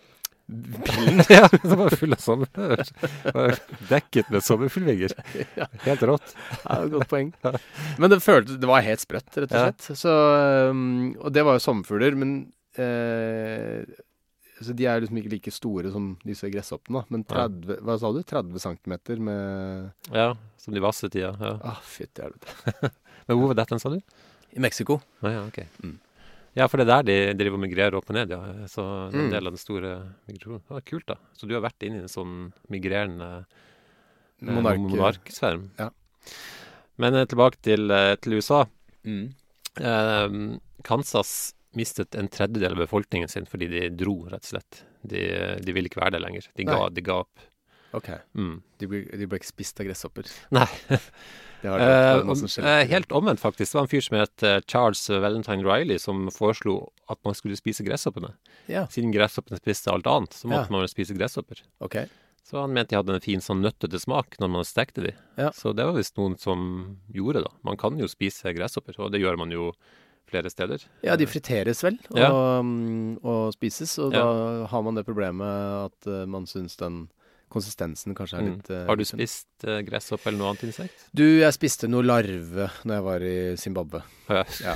[0.48, 1.22] Bilen.
[1.28, 2.82] ja, det var full av sommer...
[3.88, 5.14] Dekket med sommerfuglvegger.
[5.84, 6.34] Helt rått.
[6.64, 7.32] Ja, godt poeng.
[8.00, 9.88] Men det følte, Det var helt sprøtt, rett og slett.
[10.00, 10.14] Så,
[10.72, 12.32] um, og det var jo sommerfugler, men
[12.80, 13.84] eh,
[14.64, 17.04] Så de er liksom ikke like store som disse gresshoppene.
[17.12, 18.22] Men 30 Hva sa du?
[18.24, 18.96] 30 cm
[19.28, 21.34] med Ja, som de vasset i, ja.
[21.38, 21.54] ja.
[21.62, 22.92] Ah, fytti helvete.
[23.28, 24.00] Men hvor var dette, sa du?
[24.56, 25.02] I Mexico.
[25.20, 25.60] Ah, ja, ok.
[25.84, 25.98] Mm.
[26.56, 28.38] Ja, for det er der de driver og migrerer opp og ned, ja.
[28.66, 29.30] Så det er en Mm.
[29.30, 29.90] del av den store
[30.28, 30.62] migrasjonen.
[30.68, 31.16] var kult, da.
[31.36, 33.44] Så du har vært inne i en sånn migrerende
[34.42, 35.70] eh, Monark- monarksverm.
[35.78, 35.90] Ja.
[36.98, 38.64] Men eh, tilbake til, eh, til USA.
[39.04, 39.34] Mm.
[39.80, 44.82] Eh, Kansas mistet en tredjedel av befolkningen sin fordi de dro, rett og slett.
[45.06, 46.48] De, de ville ikke være der lenger.
[46.56, 46.88] De ga, Nei.
[46.90, 47.38] de ga opp.
[47.94, 48.08] OK.
[48.34, 48.62] Mm.
[48.78, 50.24] De ble, de ble ikke spist av gresshopper.
[50.50, 50.66] Nei.
[51.62, 53.72] Eh, eh, helt omvendt, faktisk.
[53.72, 57.56] Det var en fyr som het eh, Charles Valentine Riley, som foreslo at man skulle
[57.58, 58.32] spise gresshoppene.
[58.70, 58.86] Ja.
[58.92, 60.76] Siden gresshoppene spiste alt annet, så måtte Ja.
[60.78, 61.62] man spise gresshopper.
[61.80, 62.06] Okay.
[62.48, 65.12] Så han mente de hadde en fin sånn nøttete smak når man stekte de.
[65.36, 65.50] Ja.
[65.50, 67.50] Så det var visst noen som gjorde da.
[67.64, 69.72] Man kan jo spise gresshopper, og det gjør man jo
[70.28, 70.82] flere steder.
[71.02, 72.30] Ja, de friteres vel og, Ja.
[72.62, 77.08] mm, og spises, og da har man det problemet at eh, man syns den
[77.52, 78.52] konsistensen kanskje er Mm.
[78.56, 78.86] litt mm.
[78.88, 81.08] Har du spist uh, gresshopp eller noe annet insekt?
[81.16, 84.02] Du, jeg spiste noe larve når jeg var i Zimbabwe.
[84.28, 84.42] Ja.
[84.68, 84.74] Ja.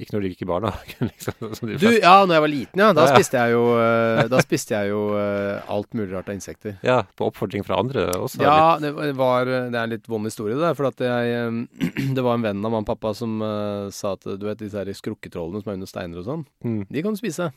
[0.00, 1.34] ikke når du gikk i barnehagen, liksom.
[1.76, 2.86] Du, ja, når jeg var liten, ja.
[2.96, 6.78] Da Ja, spiste jeg jo, uh, spiste jeg jo uh, alt mulig rart av insekter.
[6.86, 8.40] Ja, på oppfordring fra andre også.
[8.40, 10.72] Ja, det var Det er en litt vond historie, det.
[10.78, 14.14] For at jeg eh, Det var en venn av mamma og pappa som eh, sa
[14.16, 16.86] at du vet disse her skrukketrollene som er under steiner og sånn, Mm.
[16.88, 17.50] de kan du spise.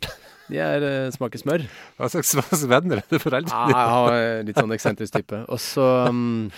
[0.52, 1.64] De er eh, smaker smør.
[2.00, 2.36] Hva slags,
[2.68, 3.78] venner er det foreldrene dine?
[3.78, 5.44] jeg har litt sånn eksentrisk type.
[5.54, 6.50] Og så um,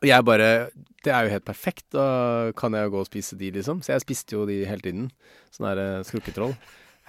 [0.00, 0.50] Og jeg bare
[1.04, 1.86] Det er jo helt perfekt.
[1.96, 2.06] Da
[2.56, 3.82] kan jeg jo gå og spise de, liksom.
[3.84, 5.10] Så jeg spiste jo de hele tiden.
[5.50, 6.52] Sånn der eh, skrukketroll.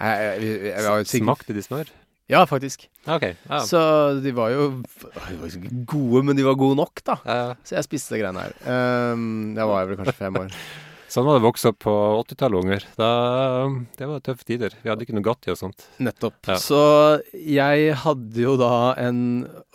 [0.02, 1.90] Jeg, jeg, jeg, Smakte de smør?
[2.32, 2.86] Ja, faktisk.
[3.04, 3.50] Okay, ok.
[3.50, 3.58] Ja.
[3.68, 3.80] Så
[4.24, 7.18] de var jo de var ikke gode, men de var gode nok, da.
[7.26, 7.50] Ja, ja.
[7.66, 8.56] Så jeg spiste de greiene her.
[8.64, 10.56] Um, da var jeg vel kanskje fem år.
[11.12, 12.84] Sånn var det vokst opp på 80-tallet, unger.
[13.98, 14.72] Det var tøffe tider.
[14.80, 15.84] Vi hadde ikke Nugatti og sånt.
[16.00, 16.38] Nettopp.
[16.48, 16.54] Ja.
[16.56, 16.78] Så
[17.36, 19.18] jeg hadde jo da en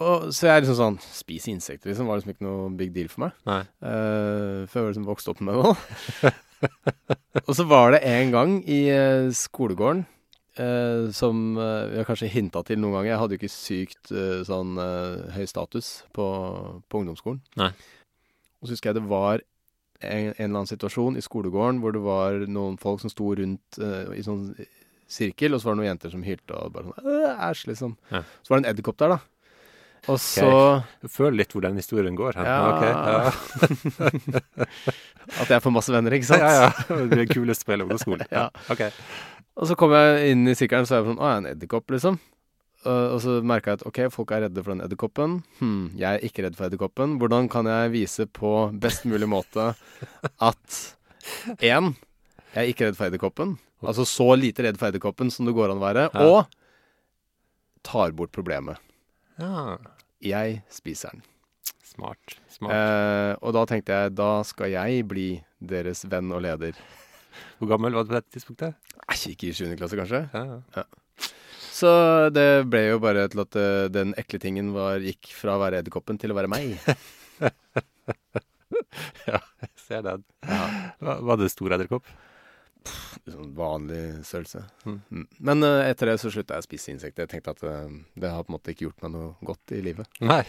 [0.02, 2.10] Og, så jeg er liksom sånn Spise insekter, liksom.
[2.10, 3.36] Var liksom ikke noe big deal for meg.
[3.45, 3.60] Nei.
[3.86, 6.32] Uh, før jeg liksom vokste opp med det.
[7.45, 10.08] og så var det en gang i uh, skolegården
[10.58, 13.12] uh, som vi har kanskje hinta til noen ganger.
[13.12, 14.15] Jeg hadde jo ikke sykt
[14.50, 14.73] sånn
[15.36, 16.26] høy status på,
[16.89, 17.43] på ungdomsskolen.
[17.62, 17.69] Nei.
[18.58, 19.45] Og så husker jeg det var
[20.00, 23.80] en, en, eller annen situasjon i skolegården hvor det var noen folk som sto rundt
[23.80, 24.52] i sånn
[25.08, 27.98] sirkel, og så var det noen jenter som hylte og bare sånn Æsj, liksom.
[28.12, 28.22] Ja.
[28.44, 29.20] Så var det en edderkopp der, da.
[30.08, 31.10] Og så okay.
[31.12, 32.38] Føl litt hvor den historien går.
[32.40, 32.60] Ja.
[32.72, 33.32] Okay, ja.
[35.42, 36.44] At jeg får masse venner, ikke sant?
[36.44, 37.00] Ja, ja.
[37.12, 38.28] Det er kuleste på hele ungdomsskolen.
[38.38, 38.48] ja.
[38.72, 38.94] Okay.
[39.58, 42.20] Og så kom jeg inn i sirkelen, så er jeg sånn Å, en edderkopp, liksom.
[42.88, 45.38] Og så merka jeg at ok, folk er redde for den edderkoppen.
[45.60, 47.17] Hm, jeg er ikke redd for edderkoppen.
[47.21, 49.71] Hvordan kan jeg vise på best mulig måte
[50.50, 50.78] at
[51.60, 51.93] én,
[52.54, 53.58] jeg er ikke redd for edderkoppen.
[53.86, 56.06] Altså så lite redd for edderkoppen som det går an å være.
[56.13, 56.28] Ja.
[56.28, 58.80] Og tar bort problemet.
[59.39, 59.78] Ja.
[60.23, 61.26] Jeg spiser den.
[61.86, 62.38] Smart.
[62.52, 62.73] smart.
[62.73, 66.78] Eh, og da tenkte jeg da skal jeg bli deres venn og leder.
[67.58, 68.78] Hvor gammel var du på dette tidspunktet?
[69.30, 69.76] Ikke i 7.
[69.80, 70.23] klasse, kanskje.
[70.34, 70.62] Ja.
[70.78, 70.86] Ja.
[71.78, 71.90] Så
[72.34, 75.84] det ble jo bare til at uh, den ekle tingen var, gikk fra å være
[75.84, 76.78] edderkoppen til å være meg.
[79.30, 80.24] ja, jeg ser den.
[80.48, 80.63] Ja.
[81.06, 82.10] Var, var det stor edderkopp?
[83.28, 84.63] Sånn vanlig størrelse.
[84.88, 85.00] Mm.
[85.12, 85.28] Mm.
[85.50, 87.28] Men uh, etter det så slutta jeg å spise insekter.
[87.28, 89.84] Jeg tenkte at uh, det har på en måte ikke gjort meg noe godt i
[89.86, 90.22] livet.
[90.24, 90.44] Nei.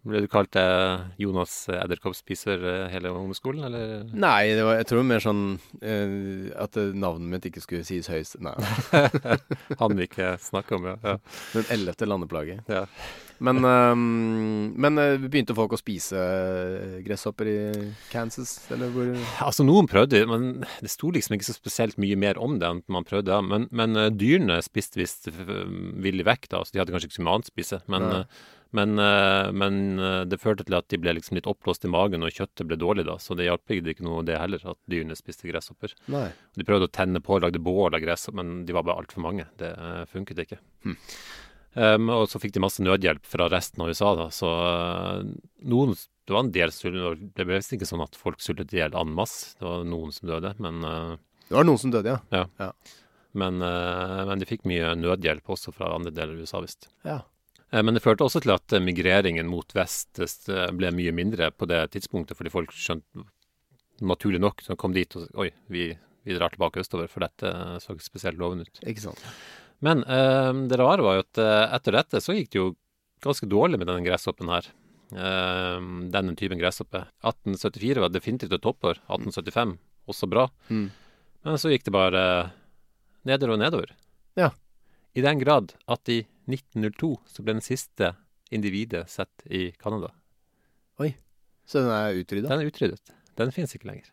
[0.00, 4.04] Ble du kalt eh, Jonas edderkoppspiser eh, hele ungdomsskolen, eller?
[4.16, 5.42] Nei, det var, jeg tror mer sånn
[5.84, 8.38] eh, at eh, navnet mitt ikke skulle sies høyest.
[8.40, 8.54] Nei.
[9.80, 10.94] Han vi ikke snakke om, ja.
[11.04, 11.18] ja.
[11.52, 12.56] Den ellevte landeplage.
[12.72, 12.86] Ja.
[13.44, 16.20] Men, um, men begynte folk å spise
[17.04, 17.58] gresshopper i
[18.12, 19.12] Kansas, eller hvor
[19.46, 22.82] Altså, noen prøvde, men det sto liksom ikke så spesielt mye mer om det enn
[22.92, 23.36] man prøvde.
[23.44, 27.36] Men, men dyrene spiste visst villig vekk, da, så de hadde kanskje ikke så mye
[27.36, 27.82] annet å spise.
[27.92, 28.08] Men,
[28.76, 28.94] men,
[29.56, 29.78] men,
[30.30, 33.04] det førte til at de ble liksom litt oppblåst i magen, og kjøttet ble dårlig
[33.08, 33.16] da.
[33.18, 35.96] Så det hjalp ikke noe det heller, at dyrene spiste gresshopper.
[36.12, 36.28] Nei.
[36.54, 39.24] De prøvde å tenne på og lagde bål av gress, men de var bare altfor
[39.26, 39.48] mange.
[39.58, 39.72] Det
[40.12, 40.60] funket ikke.
[40.86, 40.98] Hm.
[41.78, 44.14] Um, og så fikk de masse nødhjelp fra resten av USA.
[44.18, 44.48] da, Så
[45.62, 45.94] noen
[46.26, 47.34] Det var en del sultet.
[47.34, 49.56] Det ble visst ikke sånn at folk sultet i hjel en masse.
[49.58, 51.16] Det var noen som døde, men uh,
[51.48, 52.20] Det var noen som døde, ja.
[52.30, 52.46] Ja.
[52.58, 52.72] Ja.
[53.32, 56.90] Men, uh, men de fikk mye nødhjelp også fra andre deler av USA, visst.
[57.06, 57.22] ja.
[57.70, 60.18] Men det førte også til at migreringen mot vest
[60.74, 63.22] ble mye mindre på det tidspunktet, fordi folk skjønte
[64.00, 65.90] naturlig nok så kom dit og Oi, vi,
[66.26, 67.52] vi drar tilbake østover, for dette
[67.84, 68.82] så spesielt lovende ut.
[68.88, 69.24] Ikke sant.
[69.84, 72.70] Men eh, det rare var jo at eh, etter dette så gikk det jo
[73.24, 74.68] ganske dårlig med denne gresshoppen her.
[75.12, 75.78] Eh,
[76.12, 77.04] denne typen gresshoppe.
[77.24, 79.00] 1874 var definitivt et toppår.
[79.08, 79.76] 1875
[80.10, 80.48] også bra.
[80.68, 80.88] Mm.
[81.46, 82.24] Men så gikk det bare
[83.28, 83.94] nedover og nedover.
[84.38, 84.50] Ja.
[85.14, 88.14] I den grad at i 1902 så ble den siste
[88.50, 90.12] individet sett i Canada.
[91.70, 92.50] Så den er utrydda?
[92.50, 93.12] Den er utryddet.
[93.38, 94.08] Den finnes ikke lenger.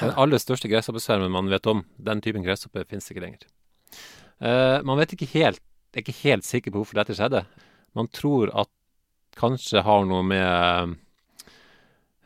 [0.00, 3.46] Den aller største gresshoppesvermen man vet om, den typen gresshoppe finnes ikke lenger.
[4.42, 5.62] Uh, man vet ikke helt,
[5.94, 7.46] er ikke helt sikker på hvorfor dette skjedde.
[7.96, 8.72] Man tror at
[9.40, 10.96] kanskje har noe med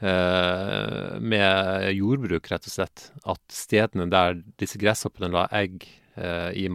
[0.03, 3.07] uh, med jordbruk, rett og slett.
[3.23, 5.87] At stedene der disse gresshoppene la egg
[6.19, 6.67] uh, i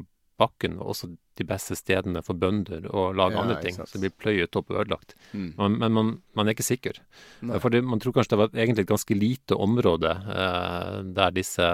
[0.41, 3.77] bakken, var også de beste stedene for bønder å lage Ja, andre ting.
[3.77, 5.15] Så det blir pløyet opp og ødelagt.
[5.33, 5.47] Mm.
[5.57, 6.99] Men, men man, man er ikke sikker.
[7.59, 11.69] For det, man tror kanskje det var egentlig et ganske lite område eh, der disse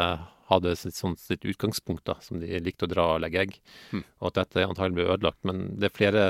[0.52, 3.60] hadde sitt, sånn, sitt utgangspunkt, da, som de likte å dra og legge egg.
[3.94, 4.04] Mm.
[4.20, 5.42] Og at dette antagelig ble ødelagt.
[5.48, 6.26] Men det er flere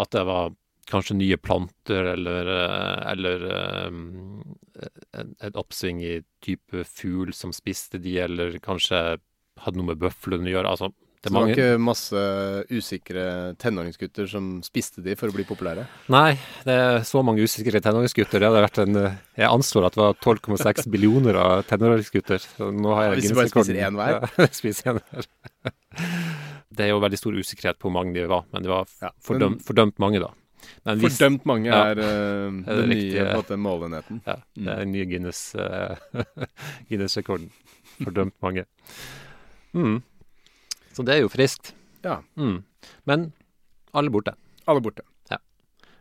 [0.00, 0.54] At det var
[0.90, 3.44] kanskje nye planter eller, eh, eller
[3.86, 4.40] um,
[5.12, 9.20] et oppsving i type fugl som spiste de, eller kanskje
[9.60, 10.72] hadde noe med bøflene å gjøre.
[10.72, 10.90] Altså,
[11.22, 12.20] det var ikke masse
[12.72, 15.84] usikre tenåringsgutter som spiste de for å bli populære?
[16.08, 18.40] Nei, det er så mange usikre tenåringsgutter.
[18.40, 18.96] Det hadde vært en
[19.36, 22.40] Jeg anslår at det var 12,6 billioner av tenåringsgutter.
[22.72, 24.28] Nå har jeg Hvis du bare spiser én hver?
[24.38, 25.28] Ja, spiser én hver.
[26.70, 29.10] Det er jo veldig stor usikkerhet på hvor mange de var, men det var Ja,
[29.10, 30.30] men- fordømt, fordømt mange, da.
[30.86, 31.82] Men hvis- Fordømt mange Ja.
[31.90, 34.22] er uh, Er den nye måte, målenheten.
[34.26, 35.96] Ja, det er den nye Guinness, eh,
[36.88, 37.50] Guinness-rekorden.
[38.00, 38.64] Fordømt mange.
[39.74, 40.02] Mm.
[40.92, 41.72] Så det er jo friskt.
[42.04, 42.20] Ja.
[42.36, 42.62] Mm.
[43.08, 43.32] Men
[43.92, 44.34] alle borte.
[44.66, 45.02] Alle borte.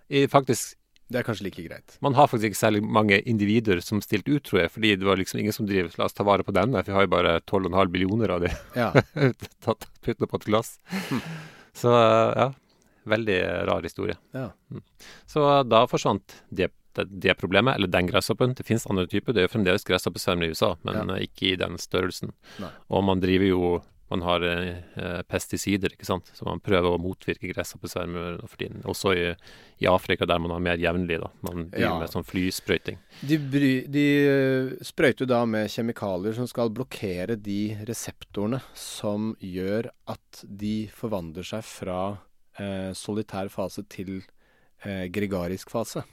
[0.10, 0.74] I, faktisk
[1.10, 1.98] Det er kanskje like greit.
[2.02, 5.18] Man har faktisk ikke særlig mange individer som stilte ut, tror jeg, fordi det var
[5.18, 7.32] liksom ingen som driver La oss ta vare på denne, for vi har jo bare
[7.50, 8.90] 12,5 billioner av de Ja.
[9.66, 10.76] tatt på et glass.
[11.74, 12.52] Så ja,
[13.10, 14.18] veldig rar historie.
[14.38, 14.52] Ja.
[15.30, 18.54] Så da forsvant det, det, det problemet, eller den gresshoppen.
[18.58, 21.18] Det finnes andre typer, det er jo fremdeles gresshoppesvermer i USA, men Ja.
[21.26, 22.34] ikke i den størrelsen.
[22.62, 22.70] Nei.
[22.90, 26.32] Og man driver jo man har eh, pesticider, ikke sant.
[26.34, 28.82] Så man prøver å motvirke gresshoppesvermer for tiden.
[28.90, 29.28] Også i,
[29.78, 31.30] i, Afrika, der man har mer jevnlig, da.
[31.46, 31.98] Man driver ja.
[32.02, 32.98] med sånn flysprøyting.
[33.22, 39.92] De, bry, de eh, sprøyter da med kjemikalier som skal blokkere de reseptorene som gjør
[40.10, 42.02] at de forvandler seg fra
[42.58, 44.18] eh, solitær fase til
[44.86, 46.06] eh, gregarisk fase.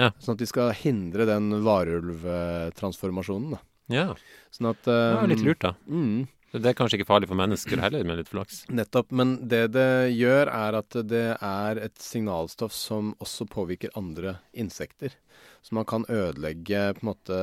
[0.00, 0.10] Ja.
[0.18, 3.62] Sånn at de skal hindre den varulvtransformasjonen, da.
[3.92, 4.06] Ja.
[4.54, 5.74] Sånn at um, Det var litt lurt, da.
[5.86, 6.24] Mm.
[6.54, 8.62] Det er kanskje ikke farlig for mennesker heller, med litt flaks.
[8.70, 9.10] Nettopp.
[9.16, 15.16] Men det det gjør, er at det er et signalstoff som også påvirker andre insekter.
[15.64, 17.38] Så man kan ødelegge på en måte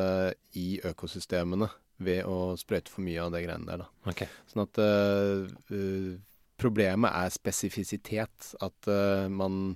[0.56, 1.68] i økosystemene
[2.02, 3.84] ved å sprøyte for mye av det greiene der.
[3.84, 4.12] da.
[4.14, 4.30] Okay.
[4.50, 6.16] Sånn at uh,
[6.62, 8.54] problemet er spesifisitet.
[8.64, 9.76] At uh, man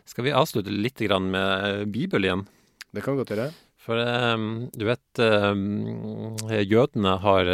[0.10, 2.48] Skal vi avslutte litt med Bibel igjen?
[2.92, 3.52] Det kan vi godt gjøre.
[3.82, 7.48] For um, du vet um, Jødene har,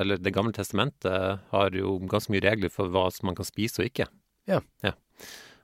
[0.00, 3.88] eller Det gamle testamentet, har jo ganske mye regler for hva man kan spise og
[3.88, 4.08] ikke.
[4.50, 4.60] Ja.
[4.82, 4.92] ja.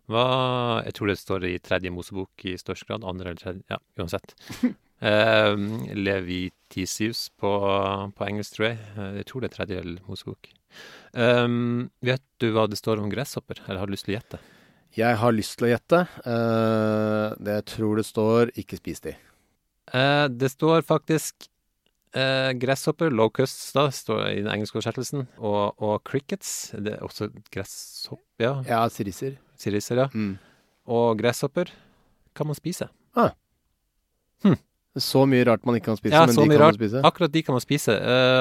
[0.09, 3.05] Hva Jeg tror det står i tredje Mosebok i størst grad.
[3.05, 4.34] Andre eller tredje Ja, uansett.
[5.11, 5.55] eh,
[5.99, 7.53] Levitisius på,
[8.16, 8.78] på, engelsk, tror jeg.
[8.97, 10.51] Eh, jeg tror det er tredje Mosebok.
[11.12, 14.41] Um, vet du hva det står om gresshopper, eller har du lyst til å gjette?
[14.97, 16.03] Jeg har lyst til å gjette.
[16.25, 19.16] Uh, det jeg tror det står 'ikke spis de'.
[19.89, 21.49] Uh, det står faktisk
[22.16, 26.73] uh, gresshopper, locusts, da, står i den engelske oversettelsen, og, og crickets.
[26.77, 28.25] Det er også gresshopp...
[28.41, 29.39] Ja, ja siriser.
[29.57, 30.09] Siriser, ja.
[30.12, 30.39] Mm.
[30.89, 31.73] Og gresshopper
[32.37, 32.89] kan man spise.
[33.16, 33.33] Ah.
[34.45, 34.59] Hm.
[34.99, 36.77] Så mye rart man ikke kan spise, ja, men de kan rart.
[36.77, 37.03] man spise?
[37.05, 37.93] Akkurat de kan man spise.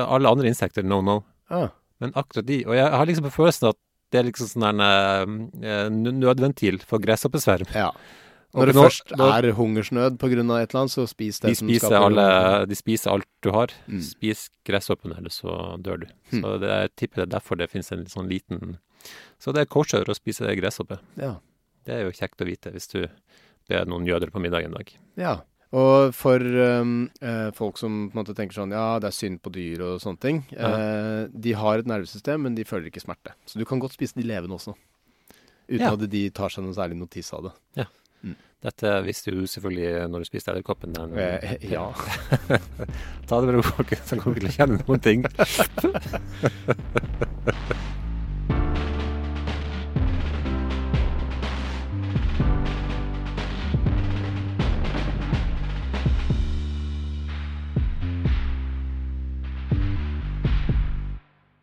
[0.07, 1.21] Alle andre insekter, no, no.
[1.49, 1.69] Ah.
[2.03, 2.61] Men akkurat de.
[2.67, 3.79] Og jeg har liksom på følelsen at
[4.13, 7.67] det er liksom sånn en uh, nødventil for gresshoppesverm.
[7.75, 7.91] Ja.
[8.55, 10.29] Når det nå, først er hungersnød pga.
[10.31, 12.27] et eller annet, så spis det de som spiser alle,
[12.65, 13.73] De spiser alt du har.
[13.87, 13.99] Mm.
[14.07, 16.07] Spis gresshoppen, eller så dør du.
[16.31, 16.39] Mm.
[16.39, 18.77] Så det, jeg tipper det er derfor det finnes en sånn liten
[19.37, 21.01] Så det er kosher å spise gresshoppe.
[21.19, 21.35] Ja.
[21.85, 23.01] Det er jo kjekt å vite hvis du
[23.67, 24.95] ber noen jøder på middag en dag.
[25.19, 25.35] Ja.
[25.75, 29.41] Og for um, eh, folk som på en måte tenker sånn ja, det er synd
[29.43, 30.41] på dyr og sånne ting.
[30.55, 30.69] Ja.
[30.71, 33.35] Eh, de har et nervesystem, men de føler ikke smerte.
[33.45, 34.77] Så du kan godt spise de levende også.
[35.67, 35.91] Uten ja.
[35.91, 37.53] at de tar seg noe særlig notis av det.
[37.81, 37.87] Ja.
[38.23, 38.37] Mm.
[38.63, 40.95] Dette visste du selvfølgelig når du spiste edderkoppen.
[41.19, 41.89] Eh, ja.
[43.27, 44.15] Ta det med ro, folkens.
[44.15, 45.27] Han kommer ikke til å kjenne noen ting.